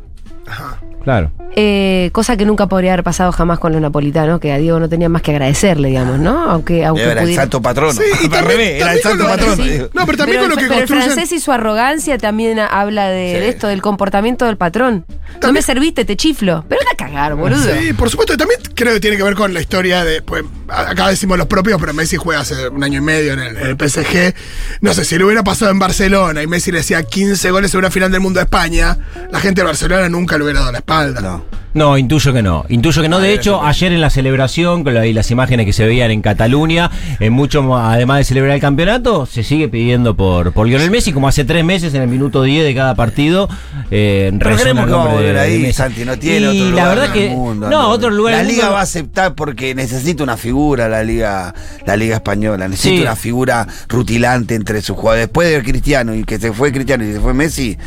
Claro. 1.08 1.32
Eh, 1.56 2.10
cosa 2.12 2.36
que 2.36 2.46
nunca 2.46 2.68
podría 2.68 2.92
haber 2.92 3.06
pasado 3.06 3.32
jamás 3.32 3.60
con 3.60 3.72
los 3.72 3.82
napolitanos, 3.82 4.42
que 4.42 4.52
a 4.52 4.58
Diego 4.58 4.78
no 4.82 4.90
tenía 4.90 5.08
más 5.08 5.22
que 5.22 5.32
agradecerle, 5.32 5.88
digamos, 5.88 6.20
¿no? 6.20 6.50
Aunque, 6.52 6.84
aunque 6.86 7.04
Era 7.04 7.24
el 7.24 7.34
santo 7.34 7.62
patrono. 7.62 7.94
Sí, 7.94 8.04
y 8.26 8.28
también- 8.28 8.60
era 8.60 8.92
el 8.92 9.00
santo 9.00 9.24
lo- 9.24 9.30
patrono. 9.30 9.56
Sí. 9.56 9.70
digo. 9.70 9.90
No, 9.94 10.06
pero 10.06 10.18
también 10.18 10.42
pero 10.42 10.42
con 10.42 10.50
lo 10.50 10.56
el, 10.56 10.60
que 10.60 10.68
pero 10.68 10.74
el 10.74 10.80
construyen. 10.82 11.12
francés 11.14 11.32
y 11.32 11.40
su 11.40 11.54
arrogancia 11.54 12.18
también 12.18 12.60
habla 12.60 13.08
de, 13.08 13.36
Sí. 13.36 13.40
de 13.40 13.48
esto, 13.50 13.68
del 13.68 13.82
comportamiento 13.82 14.44
del 14.46 14.58
patrón. 14.58 15.06
No 15.08 15.40
También- 15.40 15.54
me 15.54 15.62
serviste, 15.62 16.04
te 16.04 16.18
chiflo. 16.18 16.66
Pero 16.68 16.82
anda 16.82 16.92
a 16.92 16.98
cagar, 16.98 17.36
boludo. 17.36 17.62
Sí, 17.64 17.94
por 17.94 18.10
supuesto. 18.10 18.34
y 18.34 18.38
También 18.38 18.60
creo 18.76 18.94
que 18.96 19.00
tiene 19.00 19.16
que 19.16 19.24
ver 19.24 19.36
con 19.36 19.54
la 19.54 19.62
historia 19.62 20.04
de. 20.04 20.22
Pues, 20.22 20.44
acá 20.68 21.08
decimos 21.08 21.38
los 21.38 21.48
propios, 21.48 21.80
pero 21.80 21.94
Messi 21.94 22.18
juega 22.18 22.42
hace 22.42 22.68
un 22.68 22.84
año 22.84 22.98
y 23.00 23.02
medio 23.02 23.32
en 23.34 23.40
el, 23.40 23.56
en 23.58 23.68
el 23.68 23.78
PSG. 23.78 24.34
No 24.82 24.94
sé, 24.94 25.06
si 25.06 25.18
le 25.18 25.24
hubiera 25.24 25.44
pasado 25.44 25.72
en 25.72 25.80
Barcelona 25.80 26.44
y 26.44 26.48
Messi 26.48 26.72
le 26.74 26.80
hacía 26.82 27.02
15 27.04 27.52
goles 27.52 27.74
en 27.74 27.80
una 27.80 27.90
final 27.92 28.12
del 28.12 28.20
mundo 28.20 28.40
de 28.40 28.44
España, 28.44 28.98
la 29.32 29.40
gente 29.40 29.62
de 29.62 29.66
Barcelona 29.66 30.10
nunca 30.10 30.38
le 30.38 30.44
hubiera 30.44 30.60
dado 30.60 30.72
la 30.74 30.80
espalda. 30.80 30.97
No. 31.06 31.58
No, 31.74 31.96
intuyo 31.96 32.34
que 32.34 32.42
no. 32.42 32.66
Intuyo 32.70 33.04
que 33.04 33.10
no. 33.10 33.20
De 33.20 33.34
hecho, 33.34 33.62
ayer 33.64 33.92
en 33.92 34.02
la 34.02 34.10
celebración, 34.10 34.84
con 34.84 34.96
la- 34.96 35.06
y 35.06 35.14
las 35.14 35.30
imágenes 35.30 35.68
que 35.68 35.74
se 35.74 35.86
veían 35.86 36.10
en 36.10 36.24
Cataluña, 36.24 36.90
en 37.20 37.34
mucho, 37.34 37.76
además 37.78 38.18
de 38.18 38.24
celebrar 38.24 38.56
el 38.56 38.62
campeonato, 38.62 39.28
se 39.28 39.44
sigue 39.44 39.68
pidiendo 39.70 40.16
por, 40.16 40.54
por 40.54 40.66
Lionel 40.68 40.90
Messi, 40.90 41.14
como 41.14 41.28
hace 41.28 41.46
tres 41.46 41.64
meses 41.64 41.94
en 41.94 42.02
el 42.02 42.08
minuto 42.08 42.42
10 42.42 42.66
de 42.66 42.74
cada 42.74 42.96
partido. 42.96 43.48
Eh, 43.92 44.32
Pero 44.40 44.56
creemos 44.56 44.84
el 44.86 44.90
que 44.90 44.96
va 44.96 45.04
a 45.04 45.14
volver 45.14 45.38
ahí. 45.38 45.72
Santi, 45.72 46.04
no 46.04 46.18
tiene 46.18 46.52
y 46.52 46.62
otro 46.62 46.70
lugar 46.72 46.84
la 46.84 46.90
verdad 46.90 47.06
en 47.06 47.14
que. 47.14 47.28
el 47.32 47.36
mundo. 47.38 47.70
no, 47.70 47.90
otro 47.90 48.10
lugar 48.10 48.34
La 48.34 48.44
liga 48.44 48.64
mundo- 48.64 48.74
va 48.74 48.80
a 48.80 48.84
aceptar 48.84 49.36
porque 49.36 49.76
necesita 49.76 50.24
una 50.24 50.38
figura, 50.38 50.90
la 50.90 51.04
liga, 51.04 51.54
la 51.86 51.96
liga 51.96 52.16
española. 52.16 52.68
Necesita 52.68 52.96
Sí. 52.96 53.02
una 53.04 53.16
figura 53.16 53.68
rutilante 53.88 54.56
entre 54.56 54.82
sus 54.82 54.96
jugadores. 54.98 55.28
Después 55.28 55.52
de 55.52 55.62
Cristiano 55.62 56.16
y 56.16 56.24
que 56.24 56.40
se 56.40 56.52
fue 56.54 56.72
Cristiano 56.72 57.04
y 57.04 57.14
se 57.14 57.20
fue 57.20 57.36
Messi, 57.36 57.78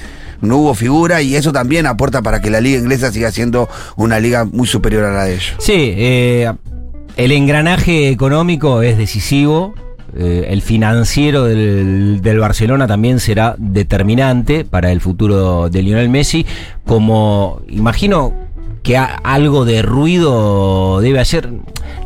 no 0.40 0.57
hubo 0.59 0.74
figura 0.74 1.22
y 1.22 1.37
eso 1.37 1.53
también 1.53 1.87
aporta 1.87 2.22
para 2.22 2.40
que 2.40 2.50
la 2.50 2.61
liga 2.61 2.79
inglesa 2.79 3.12
siga 3.12 3.31
siendo 3.31 3.68
una 3.96 4.18
liga 4.20 4.44
muy 4.44 4.66
superior 4.66 5.05
a 5.05 5.12
la 5.12 5.24
de 5.24 5.35
ellos. 5.35 5.55
Sí, 5.59 5.94
eh, 5.96 6.53
el 7.16 7.33
engranaje 7.33 8.09
económico 8.09 8.83
es 8.83 8.96
decisivo. 8.98 9.74
eh, 10.16 10.48
el 10.50 10.61
financiero 10.62 11.44
del, 11.44 12.20
del 12.20 12.38
Barcelona 12.40 12.87
también 12.87 13.20
será 13.20 13.55
determinante 13.59 14.64
para 14.64 14.90
el 14.90 15.00
futuro 15.00 15.68
de 15.68 15.83
Lionel 15.83 16.09
Messi. 16.09 16.44
Como 16.85 17.62
imagino 17.68 18.35
que 18.83 18.97
algo 18.97 19.64
de 19.64 19.83
ruido 19.83 21.01
debe 21.01 21.21
hacer. 21.21 21.51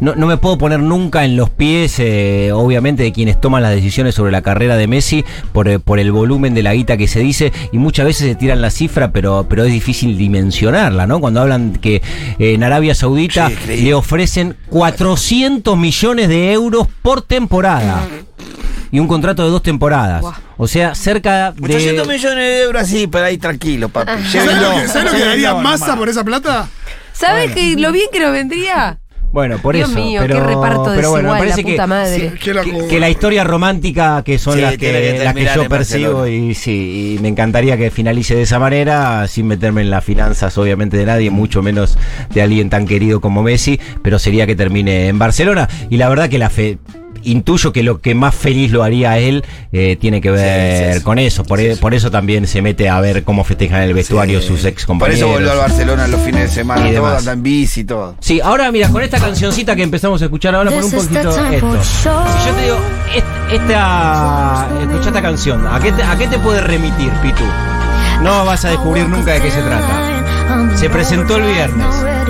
No, 0.01 0.15
no 0.15 0.27
me 0.27 0.37
puedo 0.37 0.59
poner 0.59 0.81
nunca 0.81 1.25
en 1.25 1.37
los 1.37 1.51
pies, 1.51 1.99
eh, 1.99 2.51
obviamente, 2.53 3.03
de 3.03 3.13
quienes 3.13 3.41
toman 3.41 3.63
las 3.63 3.73
decisiones 3.73 4.15
sobre 4.15 4.33
la 4.33 4.43
carrera 4.43 4.77
de 4.77 4.87
Messi 4.87 5.25
por, 5.53 5.69
eh, 5.69 5.79
por 5.79 5.99
el 5.99 6.11
volumen 6.11 6.55
de 6.55 6.63
la 6.63 6.75
guita 6.75 6.97
que 6.97 7.07
se 7.07 7.21
dice. 7.21 7.53
Y 7.73 7.79
muchas 7.79 8.07
veces 8.07 8.27
se 8.29 8.35
tiran 8.35 8.61
la 8.61 8.71
cifra, 8.71 9.13
pero, 9.13 9.47
pero 9.49 9.65
es 9.65 9.73
difícil 9.73 10.19
dimensionarla, 10.19 11.07
¿no? 11.07 11.21
Cuando 11.21 11.41
hablan 11.41 11.75
que 11.75 11.97
eh, 12.39 12.55
en 12.55 12.65
Arabia 12.65 12.95
Saudita 12.95 13.51
Sí, 13.67 13.83
le 13.83 13.95
ofrecen 13.95 14.57
400 14.71 15.77
millones 15.77 16.29
de 16.29 16.53
euros 16.53 16.89
por 17.03 17.23
temporada. 17.23 18.07
Y 18.93 18.99
un 19.01 19.09
contrato 19.09 19.45
de 19.45 19.51
dos 19.51 19.63
temporadas. 19.63 20.25
O 20.57 20.67
sea, 20.69 20.95
cerca 20.95 21.53
de. 21.53 21.75
800 21.77 22.07
millones 22.09 22.37
de 22.45 22.63
euros 22.63 22.83
así, 22.83 23.07
pero 23.07 23.25
ahí 23.25 23.39
tranquilo, 23.39 23.89
papi. 23.89 24.11
¿Sabes 24.13 24.33
Llévenlo. 24.33 24.71
lo 24.77 24.81
que, 24.83 24.89
¿sabes 24.89 25.13
lo 25.13 25.19
que 25.19 25.25
daría 25.25 25.55
masa 25.55 25.87
nomás. 25.87 25.99
por 25.99 26.09
esa 26.09 26.25
plata? 26.25 26.69
¿Sabes 27.13 27.53
que 27.53 27.77
lo 27.77 27.93
bien 27.93 28.07
que 28.13 28.21
nos 28.21 28.33
vendría? 28.33 28.99
Bueno, 29.33 29.59
por 29.59 29.75
Dios 29.75 29.91
eso. 29.91 29.99
mío, 29.99 30.21
pero, 30.23 30.37
qué 30.37 30.41
reparto 30.47 30.93
pero 30.95 31.11
bueno, 31.11 31.29
me 31.31 31.33
la 31.35 31.39
parece 31.41 31.63
puta 31.63 31.83
que, 31.83 31.87
madre. 31.89 32.31
Sí, 32.31 32.39
que 32.39 32.55
la- 32.55 32.63
que, 32.63 32.87
que 32.87 33.01
la 33.01 33.11
historia 33.11 33.43
romántica 33.43 34.23
que 34.25 34.39
son 34.39 34.55
Sí, 34.55 34.61
las 34.61 34.71
que 34.73 34.79
que, 34.79 35.25
las 35.25 35.35
que 35.35 35.45
yo 35.57 35.69
Barcelona. 35.69 36.29
y 36.31 36.55
sí, 36.55 37.17
y 37.17 37.21
me 37.21 37.27
encantaría 37.27 37.77
que 37.77 37.91
finalice 37.91 38.37
de 38.37 38.43
esa 38.43 38.61
manera, 38.61 39.27
sin 39.27 39.49
meterme 39.49 39.81
en 39.81 39.91
las 39.91 40.05
finanzas 40.05 40.57
obviamente 40.57 40.97
de 40.97 41.07
nadie, 41.07 41.31
mucho 41.31 41.63
menos 41.63 41.99
de 42.33 42.43
alguien 42.43 42.71
tan 42.71 42.87
querido 42.87 43.21
como 43.21 43.43
Messi, 43.43 43.81
pero 44.03 44.21
sería 44.21 44.47
que 44.47 44.55
termine 44.55 45.09
en 45.09 45.19
Barcelona 45.19 45.69
y 45.91 45.97
la 45.97 46.09
verdad 46.09 46.29
que 46.29 46.39
la 46.39 46.49
fe 46.49 46.79
Intuyo 47.25 47.73
que 47.73 47.83
lo 47.83 48.01
que 48.01 48.15
más 48.15 48.35
feliz 48.35 48.71
lo 48.73 48.83
haría 48.83 49.13
a 49.13 49.19
él 49.19 49.45
eh, 49.73 49.97
tiene 50.01 50.21
que 50.21 50.31
ver 50.31 50.93
sí, 50.95 50.99
sí. 50.99 51.05
con 51.05 51.19
eso. 51.19 51.45
Por, 51.45 51.61
e- 51.61 51.77
por 51.77 51.95
eso 51.95 52.11
también 52.11 52.47
se 52.47 52.63
mete 52.63 52.89
a 52.89 53.01
ver 53.01 53.25
cómo 53.25 53.45
festejan 53.45 53.83
en 53.83 53.89
el 53.89 53.95
vestuario 53.95 54.41
Sí. 54.41 54.49
sus 54.49 54.65
ex 54.65 54.83
Por 54.83 54.87
compañeros. 54.95 55.19
eso 55.21 55.29
volvió 55.29 55.51
al 55.53 55.59
Barcelona 55.59 56.07
los 56.09 56.21
fines 56.21 56.43
de 56.43 56.49
semana, 56.49 56.81
Y 56.91 56.95
todo, 56.95 57.07
demás. 57.07 57.19
anda 57.21 57.33
en 57.33 57.43
bici 57.43 57.81
y 57.81 57.85
todo. 57.85 58.17
Sí, 58.21 58.41
ahora 58.41 58.71
mira, 58.73 58.89
con 58.89 59.03
esta 59.03 59.19
cancioncita 59.19 59.75
que 59.77 59.83
empezamos 59.83 60.21
a 60.23 60.25
escuchar 60.27 60.55
ahora, 60.55 60.71
por 60.71 60.85
un 60.85 60.91
poquito 60.91 61.19
esto. 61.19 61.33
Si 61.83 62.05
yo 62.05 62.55
te 62.57 62.63
digo, 62.63 62.77
est- 63.15 63.53
esta, 63.53 64.69
escucha 64.83 65.09
esta 65.09 65.23
canción, 65.23 65.67
¿a 65.67 65.81
qué, 65.81 65.93
te, 65.93 66.03
¿a 66.03 66.17
qué 66.17 66.27
te 66.29 66.39
puede 66.39 66.61
remitir, 66.61 67.11
Pitu? 67.23 67.45
No 68.23 68.45
vas 68.45 68.65
a 68.65 68.71
descubrir 68.71 69.09
nunca 69.09 69.33
de 69.33 69.41
qué 69.41 69.51
se 69.51 69.61
trata. 69.61 70.14
Se 70.77 70.91
presentó 70.91 71.37
el 71.37 71.45
viernes. 71.45 71.87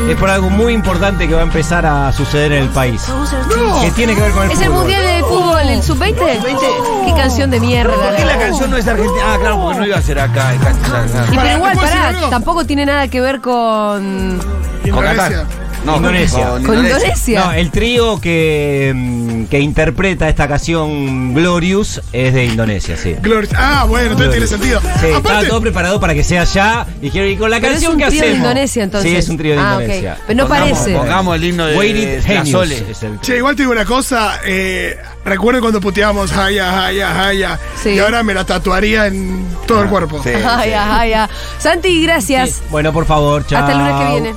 Es 0.08 0.16
por 0.16 0.28
algo 0.30 0.50
muy 0.50 0.72
importante 0.72 1.26
que 1.26 1.34
va 1.34 1.40
a 1.40 1.44
empezar 1.44 1.86
a 1.86 2.12
suceder 2.12 2.52
en 2.52 2.64
el 2.64 2.68
país. 2.70 3.02
Que 3.82 3.90
tiene 3.92 4.14
que 4.14 4.20
ver 4.20 4.32
con 4.32 4.44
el 4.44 4.50
¿Es 4.50 4.58
el 4.60 4.66
fútbol. 4.66 4.78
mundial 4.80 5.02
de 5.06 5.20
fútbol, 5.22 5.60
el 5.68 5.82
sub-20? 5.82 7.06
¿Qué 7.06 7.14
canción 7.16 7.50
de 7.50 7.60
mierda? 7.60 7.94
¿Por 7.94 8.16
qué 8.16 8.24
la 8.24 8.38
canción 8.38 8.70
no 8.70 8.76
es 8.76 8.86
argentina? 8.86 9.22
Ah, 9.26 9.36
claro, 9.40 9.60
porque 9.60 9.78
no 9.80 9.86
iba 9.86 9.96
a 9.96 10.02
ser 10.02 10.18
acá. 10.18 10.52
en. 10.54 10.60
Y 10.60 11.36
pero 11.36 11.56
igual, 11.56 11.72
¿te 11.72 11.78
puedo 11.78 11.94
decir 11.94 12.14
pará, 12.14 12.30
tampoco 12.30 12.64
tiene 12.66 12.86
nada 12.86 13.08
que 13.08 13.20
ver 13.20 13.40
con. 13.40 14.40
Con 14.90 15.02
Qatar. 15.04 15.32
Indonesia. 15.32 15.46
No, 15.84 15.96
Indonesia. 15.96 16.50
con 16.66 16.78
Indonesia. 16.86 17.44
No, 17.44 17.52
el 17.52 17.70
trío 17.70 18.18
que, 18.20 18.92
mm, 18.94 19.23
que 19.46 19.60
interpreta 19.60 20.28
esta 20.28 20.48
canción 20.48 21.34
Glorious 21.34 22.00
es 22.12 22.34
de 22.34 22.44
Indonesia, 22.46 22.96
sí. 22.96 23.14
Gloria. 23.22 23.50
Ah, 23.56 23.84
bueno, 23.88 24.12
entonces 24.12 24.30
tiene 24.32 24.46
sentido. 24.46 24.80
Sí, 25.00 25.06
estaba 25.06 25.44
todo 25.44 25.60
preparado 25.60 26.00
para 26.00 26.14
que 26.14 26.24
sea 26.24 26.44
ya. 26.44 26.86
Dijeron, 27.00 27.30
y 27.30 27.36
con 27.36 27.50
la 27.50 27.56
Pero 27.56 27.68
es 27.68 27.72
canción 27.74 27.92
un 27.92 27.98
que 27.98 28.06
trío 28.08 28.22
de. 28.22 28.30
Indonesia, 28.32 28.82
entonces. 28.84 29.10
Sí, 29.10 29.16
es 29.16 29.28
un 29.28 29.36
trío 29.36 29.54
de 29.54 29.60
Ah. 29.60 29.76
Indonesia. 29.80 30.16
Pero 30.26 30.36
no 30.42 30.48
Pongamos- 30.48 30.78
parece. 30.78 30.96
Pongamos 30.98 31.36
el 31.36 31.44
himno 31.44 31.66
de 31.66 31.76
Waited 31.76 32.22
Genius 32.24 32.48
Sole. 32.50 32.84
es 32.90 33.02
el- 33.02 33.20
Che, 33.20 33.36
igual 33.36 33.56
te 33.56 33.62
digo 33.62 33.72
una 33.72 33.84
cosa. 33.84 34.40
Eh, 34.44 34.96
recuerdo 35.24 35.60
cuando 35.60 35.80
puteábamos 35.80 36.32
Haya, 36.32 36.86
Haya, 36.86 37.26
Haya. 37.26 37.58
Sí. 37.82 37.90
Y 37.90 37.98
ahora 37.98 38.22
me 38.22 38.34
la 38.34 38.44
tatuaría 38.44 39.06
en 39.06 39.44
todo 39.66 39.82
el 39.82 39.88
cuerpo. 39.88 40.20
Sí. 40.24 40.30
Ay, 40.46 40.72
ay, 40.72 41.12
ay. 41.12 41.28
Santi, 41.58 42.02
gracias. 42.02 42.62
Bueno, 42.70 42.92
por 42.92 43.06
favor, 43.06 43.46
chao. 43.46 43.60
Hasta 43.60 43.72
el 43.72 43.78
lunes 43.78 43.94
que 44.06 44.12
viene. 44.12 44.34